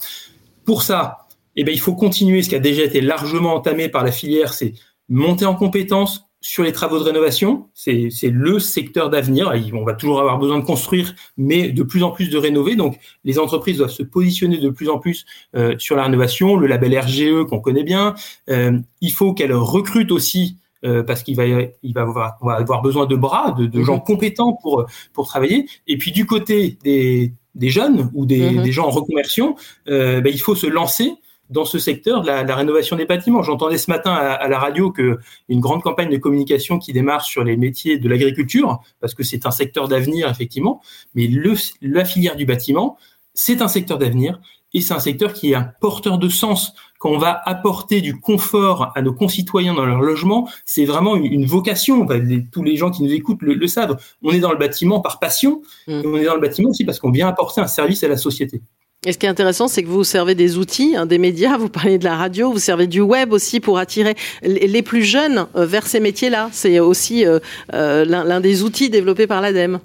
Pour 0.65 0.81
ça, 0.81 1.27
eh 1.55 1.63
bien, 1.63 1.73
il 1.73 1.79
faut 1.79 1.95
continuer 1.95 2.41
ce 2.41 2.49
qui 2.49 2.55
a 2.55 2.59
déjà 2.59 2.83
été 2.83 2.99
largement 2.99 3.53
entamé 3.53 3.87
par 3.87 4.03
la 4.03 4.11
filière, 4.11 4.53
c'est 4.53 4.73
monter 5.07 5.45
en 5.45 5.55
compétences, 5.55 6.24
sur 6.45 6.61
les 6.61 6.71
travaux 6.71 6.99
de 6.99 7.03
rénovation, 7.03 7.69
c'est 7.73 8.11
le 8.25 8.59
secteur 8.59 9.09
d'avenir. 9.09 9.51
On 9.73 9.83
va 9.83 9.95
toujours 9.95 10.19
avoir 10.19 10.37
besoin 10.37 10.59
de 10.59 10.63
construire, 10.63 11.15
mais 11.37 11.71
de 11.71 11.81
plus 11.81 12.03
en 12.03 12.11
plus 12.11 12.29
de 12.29 12.37
rénover. 12.37 12.75
Donc, 12.75 12.99
les 13.23 13.39
entreprises 13.39 13.77
doivent 13.77 13.89
se 13.89 14.03
positionner 14.03 14.59
de 14.59 14.69
plus 14.69 14.87
en 14.87 14.99
plus 14.99 15.25
euh, 15.55 15.73
sur 15.79 15.95
la 15.95 16.03
rénovation. 16.03 16.55
Le 16.55 16.67
label 16.67 16.99
RGE 16.99 17.47
qu'on 17.49 17.59
connaît 17.59 17.83
bien. 17.83 18.13
Euh, 18.51 18.77
il 19.01 19.11
faut 19.11 19.33
qu'elles 19.33 19.55
recrutent 19.55 20.11
aussi 20.11 20.57
euh, 20.83 21.01
parce 21.01 21.23
qu'il 21.23 21.35
va, 21.35 21.45
il 21.47 21.93
va 21.95 22.01
avoir, 22.01 22.37
on 22.41 22.45
va 22.45 22.57
avoir 22.57 22.83
besoin 22.83 23.07
de 23.07 23.15
bras, 23.15 23.55
de, 23.57 23.65
de 23.65 23.81
gens 23.81 23.95
mhm. 23.95 24.03
compétents 24.03 24.53
pour 24.61 24.85
pour 25.13 25.25
travailler. 25.25 25.65
Et 25.87 25.97
puis 25.97 26.11
du 26.11 26.27
côté 26.27 26.77
des, 26.83 27.33
des 27.55 27.69
jeunes 27.71 28.11
ou 28.13 28.27
des, 28.27 28.51
mhm. 28.51 28.61
des 28.61 28.71
gens 28.71 28.85
en 28.85 28.91
reconversion, 28.91 29.55
ben, 29.87 30.27
il 30.27 30.39
faut 30.39 30.53
se 30.53 30.67
lancer 30.67 31.15
dans 31.49 31.65
ce 31.65 31.79
secteur 31.79 32.21
de 32.21 32.27
la, 32.27 32.43
la 32.43 32.55
rénovation 32.55 32.95
des 32.95 33.05
bâtiments. 33.05 33.43
J'entendais 33.43 33.77
ce 33.77 33.89
matin 33.89 34.13
à, 34.13 34.47
la 34.47 34.59
radio 34.59 34.91
que 34.91 35.19
une 35.49 35.59
grande 35.59 35.81
campagne 35.81 36.09
de 36.09 36.17
communication 36.17 36.79
qui 36.79 36.93
démarre 36.93 37.23
sur 37.23 37.43
les 37.43 37.57
métiers 37.57 37.97
de 37.99 38.09
l'agriculture, 38.09 38.79
parce 38.99 39.13
que 39.13 39.23
c'est 39.23 39.45
un 39.45 39.51
secteur 39.51 39.87
d'avenir 39.87 40.29
effectivement, 40.29 40.81
mais 41.13 41.27
le, 41.27 41.53
la 41.81 42.05
filière 42.05 42.35
du 42.35 42.45
bâtiment, 42.45 42.97
c'est 43.33 43.61
un 43.61 43.67
secteur 43.67 43.97
d'avenir 43.97 44.39
et 44.73 44.81
c'est 44.81 44.93
un 44.93 44.99
secteur 44.99 45.33
qui 45.33 45.51
est 45.51 45.55
un 45.55 45.71
porteur 45.79 46.17
de 46.17 46.27
sens. 46.27 46.73
Quand 46.99 47.09
on 47.09 47.17
va 47.17 47.41
apporter 47.45 48.01
du 48.01 48.19
confort 48.19 48.91
à 48.95 49.01
nos 49.01 49.13
concitoyens 49.13 49.73
dans 49.73 49.85
leur 49.85 50.01
logement, 50.01 50.49
c'est 50.65 50.85
vraiment 50.85 51.15
une, 51.15 51.45
vocation. 51.45 52.05
tous 52.51 52.63
les 52.63 52.75
gens 52.75 52.91
qui 52.91 53.03
nous 53.03 53.13
écoutent 53.13 53.41
le, 53.41 53.67
savent. 53.67 53.97
On 54.21 54.31
est 54.31 54.39
dans 54.39 54.51
le 54.51 54.57
bâtiment 54.57 54.99
par 54.99 55.19
passion, 55.19 55.61
mmh. 55.87 56.01
on 56.05 56.17
est 56.17 56.25
dans 56.25 56.35
le 56.35 56.41
bâtiment 56.41 56.69
aussi 56.69 56.83
parce 56.83 56.99
qu'on 56.99 57.11
vient 57.11 57.27
apporter 57.27 57.61
un 57.61 57.67
service 57.67 58.03
à 58.03 58.07
la 58.07 58.17
société. 58.17 58.61
Et 59.05 59.11
ce 59.11 59.19
qui 59.19 59.27
est 59.27 59.29
intéressant, 59.29 59.67
c'est 59.67 59.83
que 59.83 59.87
vous 59.87 60.03
servez 60.03 60.33
des 60.33 60.57
outils, 60.57 60.95
hein, 60.95 61.05
des 61.05 61.19
médias, 61.19 61.57
vous 61.59 61.69
parlez 61.69 61.97
de 61.97 62.03
la 62.03 62.15
radio, 62.15 62.51
vous 62.51 62.59
servez 62.59 62.87
du 62.87 63.01
web 63.01 63.31
aussi 63.31 63.59
pour 63.59 63.77
attirer 63.77 64.15
les 64.43 64.81
plus 64.81 65.03
jeunes 65.03 65.47
euh, 65.55 65.65
vers 65.65 65.85
ces 65.87 65.99
métiers-là. 65.99 66.49
C'est 66.51 66.79
aussi 66.79 67.25
euh, 67.25 67.39
euh, 67.73 68.03
l'un 68.05 68.41
des 68.41 68.63
outils 68.63 68.89
développés 68.89 69.27
par 69.27 69.41
l'ADEME. 69.41 69.79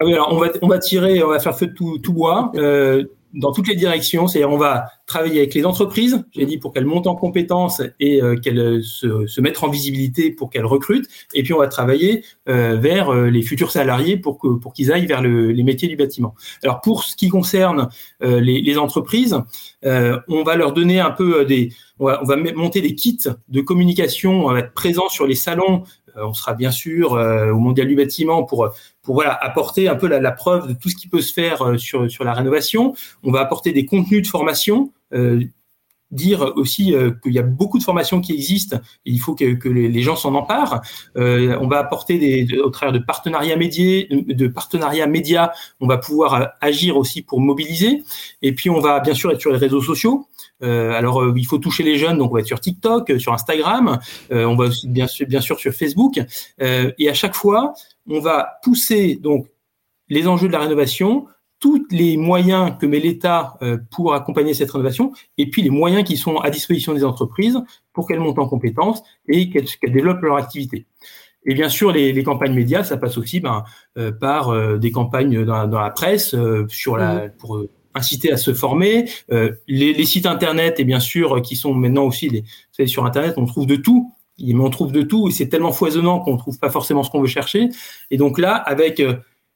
Ah 0.00 0.04
oui, 0.04 0.12
alors 0.12 0.32
on 0.32 0.38
va, 0.38 0.48
on 0.60 0.68
va 0.68 0.78
tirer, 0.78 1.22
on 1.22 1.28
va 1.28 1.38
faire 1.38 1.56
feu 1.56 1.68
de 1.68 1.72
tout, 1.72 1.98
tout 1.98 2.12
bois 2.12 2.52
dans 3.34 3.52
toutes 3.52 3.68
les 3.68 3.74
directions. 3.74 4.26
C'est-à-dire, 4.26 4.50
on 4.50 4.58
va 4.58 4.86
travailler 5.06 5.40
avec 5.40 5.54
les 5.54 5.66
entreprises, 5.66 6.24
j'ai 6.32 6.46
dit, 6.46 6.58
pour 6.58 6.72
qu'elles 6.72 6.86
montent 6.86 7.06
en 7.06 7.14
compétences 7.14 7.82
et 8.00 8.22
euh, 8.22 8.36
qu'elles 8.36 8.58
euh, 8.58 8.82
se, 8.82 9.26
se, 9.26 9.40
mettent 9.40 9.62
en 9.62 9.68
visibilité 9.68 10.30
pour 10.30 10.50
qu'elles 10.50 10.64
recrutent. 10.64 11.08
Et 11.34 11.42
puis, 11.42 11.52
on 11.52 11.58
va 11.58 11.68
travailler 11.68 12.24
euh, 12.48 12.76
vers 12.76 13.12
les 13.12 13.42
futurs 13.42 13.70
salariés 13.70 14.16
pour 14.16 14.38
que 14.38 14.48
pour 14.48 14.72
qu'ils 14.72 14.92
aillent 14.92 15.06
vers 15.06 15.22
le, 15.22 15.52
les 15.52 15.62
métiers 15.62 15.88
du 15.88 15.96
bâtiment. 15.96 16.34
Alors, 16.62 16.80
pour 16.80 17.04
ce 17.04 17.16
qui 17.16 17.28
concerne 17.28 17.88
les, 18.20 18.60
les, 18.60 18.78
entreprises, 18.78 19.36
on 19.82 20.42
va 20.44 20.56
leur 20.56 20.72
donner 20.72 21.00
un 21.00 21.10
peu 21.10 21.44
des, 21.44 21.70
on 21.98 22.06
va, 22.06 22.20
on 22.22 22.26
va 22.26 22.36
monter 22.36 22.80
des 22.80 22.94
kits 22.94 23.18
de 23.48 23.60
communication, 23.60 24.46
on 24.46 24.52
va 24.52 24.60
être 24.60 24.74
présent 24.74 25.08
sur 25.08 25.26
les 25.26 25.34
salons 25.34 25.84
on 26.16 26.32
sera 26.32 26.54
bien 26.54 26.70
sûr 26.70 27.12
au 27.12 27.58
Mondial 27.58 27.88
du 27.88 27.96
bâtiment 27.96 28.44
pour 28.44 28.72
apporter 29.24 29.88
un 29.88 29.96
peu 29.96 30.06
la, 30.06 30.32
preuve 30.32 30.68
de 30.68 30.72
tout 30.74 30.88
ce 30.88 30.96
qui 30.96 31.08
peut 31.08 31.20
se 31.20 31.32
faire 31.32 31.78
sur 31.78 32.10
sur 32.10 32.24
la 32.24 32.32
rénovation. 32.32 32.94
On 33.22 33.30
va 33.30 33.40
apporter 33.40 33.72
des 33.72 33.86
contenus 33.86 34.22
de 34.22 34.26
formation 34.26 34.92
euh, 35.14 35.44
dire 36.14 36.52
aussi 36.56 36.94
euh, 36.94 37.10
qu'il 37.22 37.32
y 37.32 37.38
a 37.38 37.42
beaucoup 37.42 37.78
de 37.78 37.82
formations 37.82 38.20
qui 38.20 38.32
existent 38.32 38.76
et 39.04 39.10
il 39.10 39.18
faut 39.18 39.34
que, 39.34 39.68
les, 39.68 40.02
gens 40.02 40.16
s'en 40.16 40.34
emparent. 40.34 40.80
Euh, 41.16 41.58
on 41.60 41.68
va 41.68 41.78
apporter 41.78 42.18
des, 42.18 42.58
au 42.58 42.70
travers 42.70 42.92
de 42.92 42.98
partenariats 42.98 43.56
médias, 43.56 44.04
de 44.10 44.46
partenariats 44.48 45.06
médias, 45.06 45.50
on 45.80 45.86
va 45.86 45.98
pouvoir 45.98 46.52
agir 46.60 46.96
aussi 46.96 47.22
pour 47.22 47.40
mobiliser. 47.40 48.02
Et 48.42 48.54
puis 48.54 48.70
on 48.70 48.80
va 48.80 49.00
bien 49.00 49.14
sûr 49.14 49.30
être 49.30 49.40
sur 49.40 49.52
les 49.52 49.58
réseaux 49.58 49.82
sociaux. 49.82 50.26
alors 50.62 51.36
il 51.36 51.46
faut 51.46 51.58
toucher 51.58 51.82
les 51.82 51.98
jeunes, 51.98 52.18
donc 52.18 52.30
on 52.30 52.34
va 52.34 52.40
être 52.40 52.46
sur 52.46 52.60
TikTok, 52.60 53.12
sur 53.18 53.32
Instagram, 53.32 53.98
on 54.30 54.56
va 54.56 54.64
aussi 54.66 54.88
bien 54.88 55.06
sûr, 55.06 55.26
bien 55.26 55.40
sûr 55.40 55.58
sur 55.58 55.72
Facebook. 55.72 56.20
et 56.60 57.08
à 57.08 57.14
chaque 57.14 57.34
fois, 57.34 57.74
on 58.08 58.20
va 58.20 58.58
pousser 58.62 59.16
donc 59.16 59.46
les 60.08 60.26
enjeux 60.26 60.48
de 60.48 60.52
la 60.52 60.60
rénovation 60.60 61.26
tous 61.60 61.86
les 61.90 62.16
moyens 62.16 62.72
que 62.78 62.86
met 62.86 63.00
l'État 63.00 63.56
euh, 63.62 63.78
pour 63.90 64.14
accompagner 64.14 64.54
cette 64.54 64.70
rénovation, 64.70 65.12
et 65.38 65.48
puis 65.48 65.62
les 65.62 65.70
moyens 65.70 66.04
qui 66.04 66.16
sont 66.16 66.36
à 66.36 66.50
disposition 66.50 66.94
des 66.94 67.04
entreprises 67.04 67.58
pour 67.92 68.06
qu'elles 68.06 68.20
montent 68.20 68.38
en 68.38 68.48
compétences 68.48 69.02
et 69.28 69.50
qu'elles 69.50 69.92
développent 69.92 70.22
leur 70.22 70.36
activité. 70.36 70.86
Et 71.46 71.54
bien 71.54 71.68
sûr, 71.68 71.92
les, 71.92 72.22
campagnes 72.22 72.54
médias, 72.54 72.84
ça 72.84 72.96
passe 72.96 73.18
aussi 73.18 73.40
ben, 73.40 73.64
euh, 73.98 74.12
par 74.12 74.48
euh, 74.48 74.78
des 74.78 74.90
campagnes 74.90 75.44
dans, 75.44 75.66
la 75.66 75.90
presse 75.90 76.34
sur 76.68 76.96
la, 76.96 77.26
mmh. 77.26 77.30
pour 77.38 77.62
inciter 77.94 78.32
à 78.32 78.36
se 78.36 78.54
former. 78.54 79.08
Les, 79.68 80.04
sites 80.04 80.26
internet, 80.26 80.80
et 80.80 80.84
bien 80.84 81.00
sûr, 81.00 81.40
qui 81.42 81.56
sont 81.56 81.74
maintenant 81.74 82.04
aussi, 82.04 82.28
les, 82.28 82.40
vous 82.40 82.46
savez, 82.72 82.86
sur 82.86 83.04
internet, 83.04 83.34
on 83.36 83.46
trouve 83.46 83.66
de 83.66 83.76
tout. 83.76 84.12
Mais 84.38 84.54
on 84.54 84.70
trouve 84.70 84.90
de 84.90 85.02
tout 85.02 85.28
et 85.28 85.30
c'est 85.30 85.48
tellement 85.48 85.70
foisonnant 85.70 86.18
qu'on 86.18 86.32
ne 86.32 86.38
trouve 86.38 86.58
pas 86.58 86.68
forcément 86.68 87.04
ce 87.04 87.10
qu'on 87.10 87.20
veut 87.20 87.28
chercher. 87.28 87.68
Et 88.10 88.16
donc 88.16 88.40
là, 88.40 88.56
avec 88.56 89.00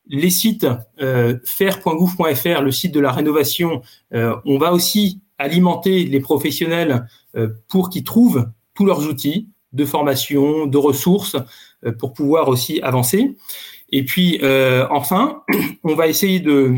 les 0.08 0.30
sites 0.30 0.66
euh, 1.00 1.38
faire.gouv.fr, 1.44 2.62
le 2.62 2.72
site 2.72 2.92
de 2.92 3.00
la 3.00 3.12
rénovation, 3.12 3.82
euh, 4.14 4.34
on 4.44 4.58
va 4.58 4.72
aussi 4.72 5.20
alimenter 5.38 6.04
les 6.04 6.20
professionnels 6.20 7.06
euh, 7.36 7.48
pour 7.68 7.90
qu'ils 7.90 8.04
trouvent 8.04 8.50
tous 8.74 8.86
leurs 8.86 9.06
outils 9.06 9.48
de 9.72 9.84
formation, 9.84 10.66
de 10.66 10.78
ressources, 10.78 11.36
euh, 11.84 11.92
pour 11.92 12.14
pouvoir 12.14 12.48
aussi 12.48 12.80
avancer. 12.80 13.36
Et 13.90 14.04
puis, 14.04 14.38
enfin, 14.90 15.42
on 15.84 15.94
va 15.94 16.08
essayer 16.08 16.40
de 16.40 16.74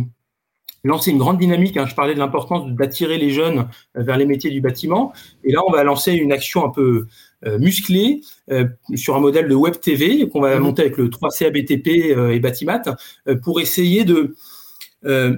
lancer 0.85 1.11
une 1.11 1.19
grande 1.19 1.39
dynamique. 1.39 1.77
Hein. 1.77 1.87
je 1.87 1.95
parlais 1.95 2.15
de 2.15 2.19
l'importance 2.19 2.71
d'attirer 2.71 3.19
les 3.19 3.31
jeunes 3.31 3.69
vers 3.95 4.17
les 4.17 4.27
métiers 4.27 4.51
du 4.51 4.61
bâtiment. 4.61 5.13
Et 5.45 5.53
là, 5.53 5.61
on 5.67 5.73
va 5.73 5.85
lancer 5.85 6.13
une 6.13 6.33
action 6.33 6.65
un 6.65 6.71
peu 6.71 7.07
euh, 7.47 7.59
musclé 7.59 8.21
euh, 8.51 8.67
sur 8.97 9.17
un 9.17 9.21
modèle 9.21 9.49
de 9.49 9.55
web 9.55 9.81
TV 9.81 10.29
qu'on 10.29 10.43
va 10.43 10.57
mhm. 10.57 10.63
monter 10.63 10.83
avec 10.83 10.99
le 10.99 11.09
3C 11.09 11.51
BTP 11.51 12.15
euh, 12.15 12.35
et 12.35 12.39
Batimat 12.39 12.83
pour 13.43 13.61
essayer 13.61 14.05
de 14.05 14.35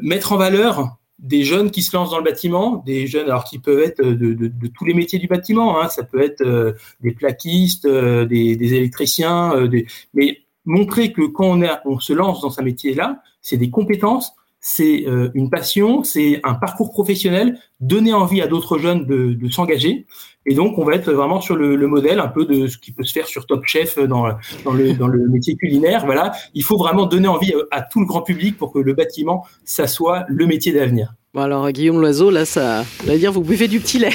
mettre 0.03 0.33
en 0.33 0.37
valeur 0.37 0.97
des 1.21 1.45
jeunes 1.45 1.71
qui 1.71 1.83
se 1.83 1.97
lancent 1.97 2.11
dans 2.11 2.19
le 2.19 2.25
bâtiment, 2.25 2.83
des 2.85 3.07
jeunes 3.07 3.27
alors 3.27 3.45
qui 3.45 3.61
peuvent 3.61 3.79
être 3.79 4.03
de, 4.03 4.69
tous 4.77 4.85
les 4.85 4.93
métiers 4.93 5.21
du 5.21 5.29
bâtiment, 5.29 5.81
hein. 5.81 5.89
ça 5.89 6.03
peut 6.03 6.21
être 6.21 6.75
des 7.01 7.13
plaquistes, 7.13 7.87
des, 7.87 8.75
électriciens, 8.75 9.71
mais 10.15 10.41
montrer 10.65 11.13
que 11.13 11.23
quand 11.23 11.63
on, 11.63 11.65
on 11.85 12.01
se 12.01 12.13
lance 12.13 12.41
dans 12.41 12.51
ce 12.51 12.61
métier-là, 12.61 13.23
c'est 13.41 13.57
des 13.57 13.71
compétences 13.71 14.33
c'est 14.64 15.04
euh, 15.09 15.28
une 15.35 15.50
passion, 15.50 16.04
c'est 16.04 16.40
un 16.45 16.54
parcours 16.54 16.92
professionnel, 16.92 17.59
donner 17.81 18.12
envie 18.12 18.40
à 18.40 18.47
d'autres 18.47 18.78
jeunes 18.78 19.04
de, 19.04 19.37
s'engager. 19.50 20.07
Et 20.47 20.54
donc, 20.54 20.78
on 20.78 20.85
va 20.85 20.95
être 20.95 21.12
vraiment 21.12 21.40
sur 21.40 21.57
le, 21.57 21.76
modèle 21.88 22.21
un 22.21 22.28
peu 22.28 22.47
de 22.47 22.69
ce 22.69 22.78
qui 22.78 22.92
peut 22.92 23.02
se 23.02 23.12
faire 23.12 23.26
sur 23.26 23.45
Top 23.47 23.64
Chef 23.66 23.99
dans, 23.99 24.28
dans, 24.64 24.73
le, 24.73 24.95
dans 24.95 25.09
le 25.09 25.28
métier 25.28 25.57
culinaire. 25.57 26.07
Voilà, 26.07 26.33
il 26.54 26.62
faut 26.62 26.78
vraiment 26.78 27.07
donner 27.07 27.26
envie 27.26 27.52
à, 27.73 27.83
tout 27.83 28.00
le 28.00 28.07
grand 28.07 28.23
public 28.23 28.57
pour 28.57 28.73
que 28.73 28.78
le 28.78 28.95
bâtiment, 28.95 29.45
ça 29.64 29.88
soit 29.88 30.25
le 30.28 30.47
métier 30.47 30.73
d'avenir. 30.73 31.12
Bon 31.35 31.40
alors 31.40 31.71
Guillaume 31.71 31.99
Loiseau, 31.99 32.31
là, 32.31 32.45
ça 32.45 32.85
va 33.04 33.16
dire 33.16 33.33
vous 33.33 33.40
buvez 33.40 33.66
du 33.66 33.81
petit 33.81 33.99
lait. 33.99 34.11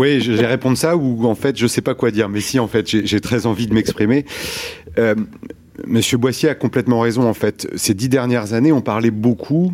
oui, 0.00 0.20
je 0.20 0.32
vais 0.32 0.46
répondre 0.46 0.76
ça 0.76 0.96
ou 0.96 1.24
en 1.24 1.36
fait 1.36 1.56
je 1.56 1.68
sais 1.68 1.82
pas 1.82 1.94
quoi 1.94 2.10
dire, 2.10 2.28
mais 2.28 2.40
si 2.40 2.58
en 2.58 2.66
fait 2.66 2.84
j'ai 2.88 3.20
très 3.20 3.46
envie 3.46 3.68
de 3.68 3.74
m'exprimer. 3.74 4.24
Euh, 4.98 5.14
Monsieur 5.86 6.18
Boissier 6.18 6.48
a 6.48 6.54
complètement 6.54 7.00
raison 7.00 7.28
en 7.28 7.34
fait. 7.34 7.68
Ces 7.76 7.94
dix 7.94 8.08
dernières 8.08 8.52
années, 8.52 8.72
on 8.72 8.80
parlait 8.80 9.10
beaucoup 9.10 9.72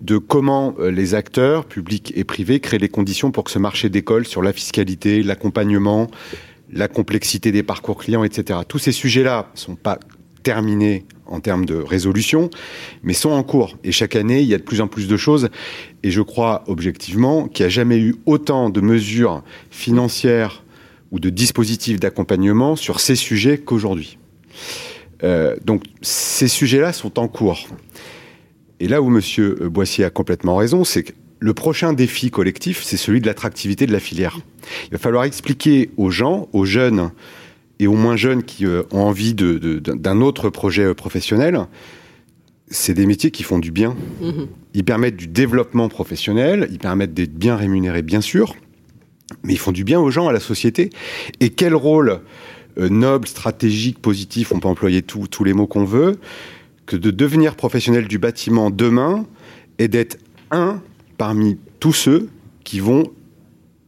de 0.00 0.18
comment 0.18 0.74
euh, 0.78 0.90
les 0.90 1.14
acteurs, 1.14 1.64
publics 1.64 2.12
et 2.16 2.24
privés, 2.24 2.60
créent 2.60 2.78
les 2.78 2.88
conditions 2.88 3.30
pour 3.30 3.44
que 3.44 3.50
ce 3.50 3.58
marché 3.58 3.88
décolle 3.88 4.26
sur 4.26 4.42
la 4.42 4.52
fiscalité, 4.52 5.22
l'accompagnement, 5.22 6.08
la 6.72 6.88
complexité 6.88 7.52
des 7.52 7.62
parcours 7.62 7.98
clients, 7.98 8.24
etc. 8.24 8.60
Tous 8.66 8.78
ces 8.78 8.92
sujets-là 8.92 9.50
sont 9.54 9.76
pas 9.76 9.98
terminés 10.42 11.04
en 11.26 11.40
termes 11.40 11.64
de 11.64 11.76
résolution, 11.76 12.50
mais 13.02 13.14
sont 13.14 13.30
en 13.30 13.42
cours. 13.42 13.78
Et 13.82 13.92
chaque 13.92 14.14
année, 14.14 14.42
il 14.42 14.48
y 14.48 14.54
a 14.54 14.58
de 14.58 14.62
plus 14.62 14.80
en 14.80 14.88
plus 14.88 15.08
de 15.08 15.16
choses. 15.16 15.48
Et 16.02 16.10
je 16.10 16.20
crois 16.20 16.64
objectivement 16.66 17.48
qu'il 17.48 17.64
n'y 17.64 17.68
a 17.68 17.70
jamais 17.70 17.98
eu 17.98 18.16
autant 18.26 18.68
de 18.68 18.80
mesures 18.80 19.42
financières 19.70 20.62
ou 21.10 21.20
de 21.20 21.30
dispositifs 21.30 21.98
d'accompagnement 21.98 22.76
sur 22.76 23.00
ces 23.00 23.16
sujets 23.16 23.58
qu'aujourd'hui. 23.58 24.18
Euh, 25.24 25.56
donc 25.64 25.84
ces 26.02 26.48
sujets-là 26.48 26.92
sont 26.92 27.18
en 27.18 27.28
cours. 27.28 27.66
Et 28.80 28.88
là 28.88 29.02
où 29.02 29.08
M. 29.08 29.20
Boissier 29.68 30.04
a 30.04 30.10
complètement 30.10 30.56
raison, 30.56 30.84
c'est 30.84 31.02
que 31.02 31.12
le 31.40 31.54
prochain 31.54 31.92
défi 31.92 32.30
collectif, 32.30 32.82
c'est 32.82 32.96
celui 32.96 33.20
de 33.20 33.26
l'attractivité 33.26 33.86
de 33.86 33.92
la 33.92 34.00
filière. 34.00 34.38
Il 34.86 34.92
va 34.92 34.98
falloir 34.98 35.24
expliquer 35.24 35.90
aux 35.96 36.10
gens, 36.10 36.48
aux 36.52 36.64
jeunes 36.64 37.10
et 37.78 37.86
aux 37.86 37.94
moins 37.94 38.16
jeunes 38.16 38.42
qui 38.42 38.66
euh, 38.66 38.82
ont 38.92 39.02
envie 39.02 39.34
d'un 39.34 40.20
autre 40.20 40.48
projet 40.48 40.84
euh, 40.84 40.94
professionnel, 40.94 41.66
c'est 42.68 42.94
des 42.94 43.06
métiers 43.06 43.30
qui 43.30 43.42
font 43.42 43.58
du 43.58 43.72
bien. 43.72 43.96
Mm-hmm. 44.22 44.46
Ils 44.74 44.84
permettent 44.84 45.16
du 45.16 45.26
développement 45.26 45.88
professionnel, 45.88 46.68
ils 46.70 46.78
permettent 46.78 47.14
d'être 47.14 47.34
bien 47.34 47.56
rémunérés, 47.56 48.02
bien 48.02 48.20
sûr, 48.20 48.54
mais 49.42 49.52
ils 49.52 49.58
font 49.58 49.72
du 49.72 49.84
bien 49.84 50.00
aux 50.00 50.10
gens, 50.10 50.28
à 50.28 50.32
la 50.32 50.40
société. 50.40 50.90
Et 51.40 51.50
quel 51.50 51.74
rôle 51.74 52.08
euh, 52.10 52.18
noble, 52.76 53.28
stratégique, 53.28 54.00
positif, 54.00 54.52
on 54.52 54.60
peut 54.60 54.68
employer 54.68 55.02
tous 55.02 55.44
les 55.44 55.52
mots 55.52 55.66
qu'on 55.66 55.84
veut, 55.84 56.18
que 56.86 56.96
de 56.96 57.10
devenir 57.10 57.54
professionnel 57.56 58.08
du 58.08 58.18
bâtiment 58.18 58.70
demain 58.70 59.26
et 59.78 59.88
d'être 59.88 60.18
un 60.50 60.80
parmi 61.18 61.58
tous 61.80 61.92
ceux 61.92 62.28
qui 62.64 62.80
vont 62.80 63.10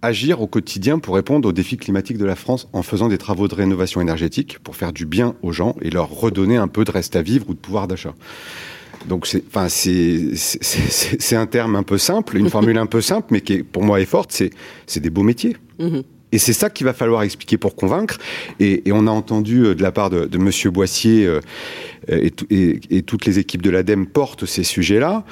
agir 0.03 0.40
au 0.40 0.46
quotidien 0.46 0.99
pour 0.99 1.14
répondre 1.14 1.49
aux 1.49 1.53
défis 1.53 1.77
climatiques 1.77 2.18
de 2.18 2.25
la 2.25 2.37
France 2.37 2.68
en 2.72 2.83
faisant 2.83 3.09
des 3.09 3.18
travaux 3.18 3.49
de 3.49 3.55
rénovation 3.55 4.01
énergétique 4.01 4.59
pour 4.61 4.77
faire 4.77 4.92
du 4.92 5.07
bien 5.07 5.35
aux 5.42 5.53
gens 5.53 5.75
et 5.83 5.90
leur 5.90 6.11
redonner 6.11 6.57
un 6.57 6.68
peu 6.68 6.85
de 6.85 6.90
reste 6.90 7.16
à 7.16 7.22
vivre 7.22 7.46
ou 7.49 7.55
de 7.55 7.59
pouvoir 7.59 7.88
d'achat. 7.88 8.14
Donc 9.09 9.27
c'est, 9.27 9.42
enfin 9.46 9.68
c'est, 9.68 11.37
un 11.37 11.46
terme 11.46 11.77
un 11.77 11.83
peu 11.83 11.99
simple, 11.99 12.37
une 12.37 12.51
formule 12.51 12.79
un 12.79 12.87
peu 12.87 13.01
simple, 13.01 13.29
mais 13.31 13.40
qui 13.40 13.62
pour 13.62 13.83
moi 13.83 14.01
est 14.01 14.07
forte. 14.07 14.33
C'est, 14.33 14.51
c'est 14.87 15.01
des 15.01 15.11
beaux 15.11 15.22
métiers. 15.22 15.57
Mm-hmm. 15.79 16.03
Et 16.37 16.38
c'est 16.38 16.53
ça 16.53 16.68
qu'il 16.68 16.85
va 16.85 16.92
falloir 16.92 17.22
expliquer 17.22 17.57
pour 17.57 17.75
convaincre. 17.75 18.18
Et, 18.61 18.83
on 18.92 19.07
a 19.07 19.11
entendu 19.11 19.64
euh, 19.64 19.75
de 19.75 19.83
la 19.83 19.90
part 19.90 20.11
de, 20.11 20.27
de 20.27 20.37
Monsieur 20.37 20.70
Boissier 20.70 21.25
euh, 21.25 21.40
et, 22.11 22.31
et, 22.90 23.03
toutes 23.03 23.25
les 23.25 23.38
équipes 23.38 23.62
de 23.62 23.70
l'ADEME 23.70 24.07
portent 24.07 24.44
ces 24.44 24.62
sujets-là. 24.62 25.25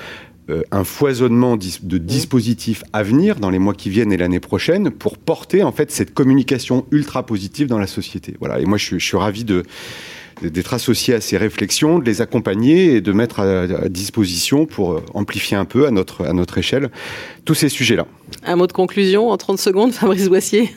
Euh, 0.48 0.62
un 0.70 0.82
foisonnement 0.82 1.58
de 1.58 1.98
dispositifs 1.98 2.84
à 2.94 3.02
venir 3.02 3.36
dans 3.36 3.50
les 3.50 3.58
mois 3.58 3.74
qui 3.74 3.90
viennent 3.90 4.14
et 4.14 4.16
l'année 4.16 4.40
prochaine 4.40 4.90
pour 4.90 5.18
porter 5.18 5.62
en 5.62 5.72
fait 5.72 5.90
cette 5.90 6.14
communication 6.14 6.86
ultra 6.90 7.26
positive 7.26 7.66
dans 7.66 7.78
la 7.78 7.86
société. 7.86 8.34
Voilà. 8.40 8.60
Et 8.60 8.64
moi, 8.64 8.78
je, 8.78 8.98
je 8.98 9.04
suis 9.04 9.18
ravi 9.18 9.44
de 9.44 9.62
d'être 10.42 10.74
associé 10.74 11.14
à 11.14 11.20
ces 11.20 11.36
réflexions, 11.36 12.00
de 12.00 12.04
les 12.04 12.20
accompagner 12.20 12.96
et 12.96 13.00
de 13.00 13.12
mettre 13.12 13.38
à, 13.40 13.88
disposition 13.88 14.66
pour 14.66 15.00
amplifier 15.14 15.56
un 15.56 15.64
peu 15.64 15.86
à 15.86 15.92
notre, 15.92 16.24
à 16.24 16.32
notre 16.32 16.58
échelle 16.58 16.90
tous 17.44 17.54
ces 17.54 17.68
sujets-là. 17.68 18.06
Un 18.42 18.56
mot 18.56 18.66
de 18.66 18.72
conclusion 18.72 19.28
en 19.28 19.36
30 19.36 19.60
secondes, 19.60 19.92
Fabrice 19.92 20.28
Boissier? 20.28 20.70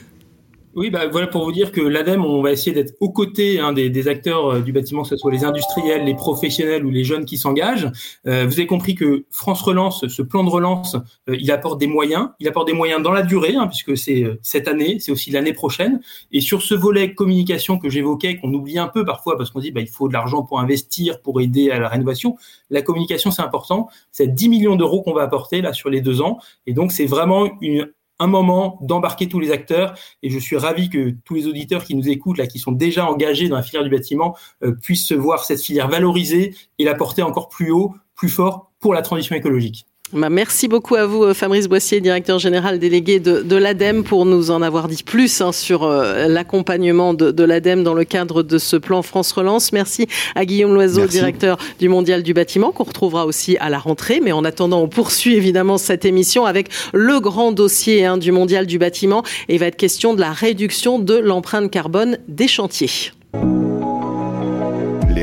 Oui, 0.78 0.90
bah, 0.90 1.08
voilà 1.08 1.26
pour 1.26 1.44
vous 1.44 1.50
dire 1.50 1.72
que 1.72 1.80
l'ADEME, 1.80 2.24
on 2.24 2.40
va 2.40 2.52
essayer 2.52 2.72
d'être 2.72 2.94
aux 3.00 3.10
côtés 3.10 3.58
hein, 3.58 3.72
des, 3.72 4.08
acteurs 4.08 4.46
euh, 4.46 4.60
du 4.60 4.72
bâtiment, 4.72 5.02
que 5.02 5.08
ce 5.08 5.16
soit 5.16 5.32
les 5.32 5.44
industriels, 5.44 6.04
les 6.04 6.14
professionnels 6.14 6.86
ou 6.86 6.90
les 6.90 7.02
jeunes 7.02 7.24
qui 7.24 7.36
s'engagent. 7.36 7.90
Euh, 8.26 8.46
vous 8.46 8.52
avez 8.52 8.66
compris 8.66 8.94
que 8.94 9.24
France 9.30 9.60
Relance, 9.60 10.06
ce 10.06 10.22
plan 10.22 10.44
de 10.44 10.48
relance, 10.48 10.94
euh, 11.28 11.36
il 11.38 11.50
apporte 11.50 11.80
des 11.80 11.88
moyens. 11.88 12.28
Il 12.38 12.46
apporte 12.46 12.68
des 12.68 12.74
moyens 12.74 13.02
dans 13.02 13.10
la 13.10 13.22
durée, 13.22 13.56
hein, 13.56 13.66
puisque 13.66 13.96
c'est 13.96 14.24
cette 14.42 14.68
année, 14.68 14.98
c'est 15.00 15.10
aussi 15.10 15.32
l'année 15.32 15.52
prochaine. 15.52 16.00
Et 16.30 16.40
sur 16.40 16.62
ce 16.62 16.74
volet 16.74 17.12
communication 17.12 17.78
que 17.78 17.88
j'évoquais, 17.88 18.36
qu'on 18.36 18.54
oublie 18.54 18.78
un 18.78 18.88
peu 18.88 19.04
parfois 19.04 19.36
parce 19.36 19.50
qu'on 19.50 19.60
dit 19.60 19.72
bah, 19.72 19.80
il 19.80 19.88
faut 19.88 20.06
de 20.06 20.12
l'argent 20.12 20.44
pour 20.44 20.60
investir, 20.60 21.20
pour 21.22 21.40
aider 21.40 21.72
à 21.72 21.80
la 21.80 21.88
rénovation, 21.88 22.36
la 22.70 22.82
communication 22.82 23.32
c'est 23.32 23.42
important. 23.42 23.88
C'est 24.12 24.32
10 24.32 24.48
millions 24.48 24.76
d'euros 24.76 25.02
qu'on 25.02 25.12
va 25.12 25.22
apporter 25.22 25.60
là 25.60 25.72
sur 25.72 25.90
les 25.90 26.00
deux 26.00 26.22
ans. 26.22 26.38
Et 26.66 26.72
donc 26.72 26.92
c'est 26.92 27.06
vraiment 27.06 27.48
une 27.60 27.88
un 28.18 28.26
moment 28.26 28.78
d'embarquer 28.82 29.28
tous 29.28 29.40
les 29.40 29.50
acteurs 29.50 29.94
et 30.22 30.30
je 30.30 30.38
suis 30.38 30.56
ravi 30.56 30.90
que 30.90 31.14
tous 31.24 31.34
les 31.34 31.46
auditeurs 31.46 31.84
qui 31.84 31.94
nous 31.94 32.08
écoutent 32.08 32.38
là, 32.38 32.46
qui 32.46 32.58
sont 32.58 32.72
déjà 32.72 33.06
engagés 33.06 33.48
dans 33.48 33.56
la 33.56 33.62
filière 33.62 33.84
du 33.84 33.90
bâtiment, 33.90 34.36
euh, 34.62 34.72
puissent 34.72 35.12
voir 35.12 35.44
cette 35.44 35.62
filière 35.62 35.88
valorisée 35.88 36.54
et 36.78 36.84
la 36.84 36.94
porter 36.94 37.22
encore 37.22 37.48
plus 37.48 37.70
haut, 37.70 37.94
plus 38.14 38.28
fort 38.28 38.70
pour 38.80 38.94
la 38.94 39.02
transition 39.02 39.36
écologique. 39.36 39.86
Bah, 40.14 40.30
merci 40.30 40.68
beaucoup 40.68 40.94
à 40.94 41.04
vous, 41.04 41.22
euh, 41.22 41.34
Fabrice 41.34 41.68
Boissier, 41.68 42.00
directeur 42.00 42.38
général 42.38 42.78
délégué 42.78 43.20
de, 43.20 43.42
de 43.42 43.56
l'ADEME, 43.56 44.04
pour 44.04 44.24
nous 44.24 44.50
en 44.50 44.62
avoir 44.62 44.88
dit 44.88 45.02
plus 45.02 45.42
hein, 45.42 45.52
sur 45.52 45.82
euh, 45.82 46.28
l'accompagnement 46.28 47.12
de, 47.12 47.30
de 47.30 47.44
l'ADEME 47.44 47.82
dans 47.82 47.92
le 47.92 48.04
cadre 48.04 48.42
de 48.42 48.56
ce 48.56 48.76
plan 48.76 49.02
France 49.02 49.32
Relance. 49.32 49.70
Merci 49.72 50.06
à 50.34 50.46
Guillaume 50.46 50.72
Loiseau, 50.72 51.06
directeur 51.06 51.58
du 51.78 51.90
Mondial 51.90 52.22
du 52.22 52.32
bâtiment, 52.32 52.72
qu'on 52.72 52.84
retrouvera 52.84 53.26
aussi 53.26 53.58
à 53.58 53.68
la 53.68 53.78
rentrée. 53.78 54.20
Mais 54.24 54.32
en 54.32 54.44
attendant, 54.44 54.80
on 54.80 54.88
poursuit 54.88 55.34
évidemment 55.34 55.76
cette 55.76 56.06
émission 56.06 56.46
avec 56.46 56.68
le 56.94 57.20
grand 57.20 57.52
dossier 57.52 58.06
hein, 58.06 58.16
du 58.16 58.32
Mondial 58.32 58.66
du 58.66 58.78
bâtiment 58.78 59.22
et 59.50 59.56
il 59.56 59.60
va 59.60 59.66
être 59.66 59.76
question 59.76 60.14
de 60.14 60.20
la 60.20 60.32
réduction 60.32 60.98
de 60.98 61.18
l'empreinte 61.18 61.70
carbone 61.70 62.16
des 62.28 62.48
chantiers 62.48 63.12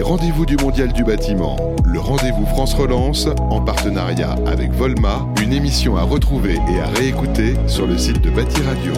rendez-vous 0.06 0.46
du 0.46 0.56
Mondial 0.58 0.94
du 0.94 1.04
bâtiment, 1.04 1.58
le 1.84 2.00
rendez-vous 2.00 2.46
France 2.46 2.76
Relance, 2.76 3.28
en 3.50 3.60
partenariat 3.60 4.36
avec 4.46 4.72
Volma, 4.72 5.26
une 5.42 5.52
émission 5.52 5.98
à 5.98 6.04
retrouver 6.04 6.60
et 6.72 6.80
à 6.80 6.86
réécouter 6.86 7.56
sur 7.66 7.88
le 7.88 7.98
site 7.98 8.22
de 8.22 8.30
Bâti 8.30 8.62
Radio. 8.62 8.94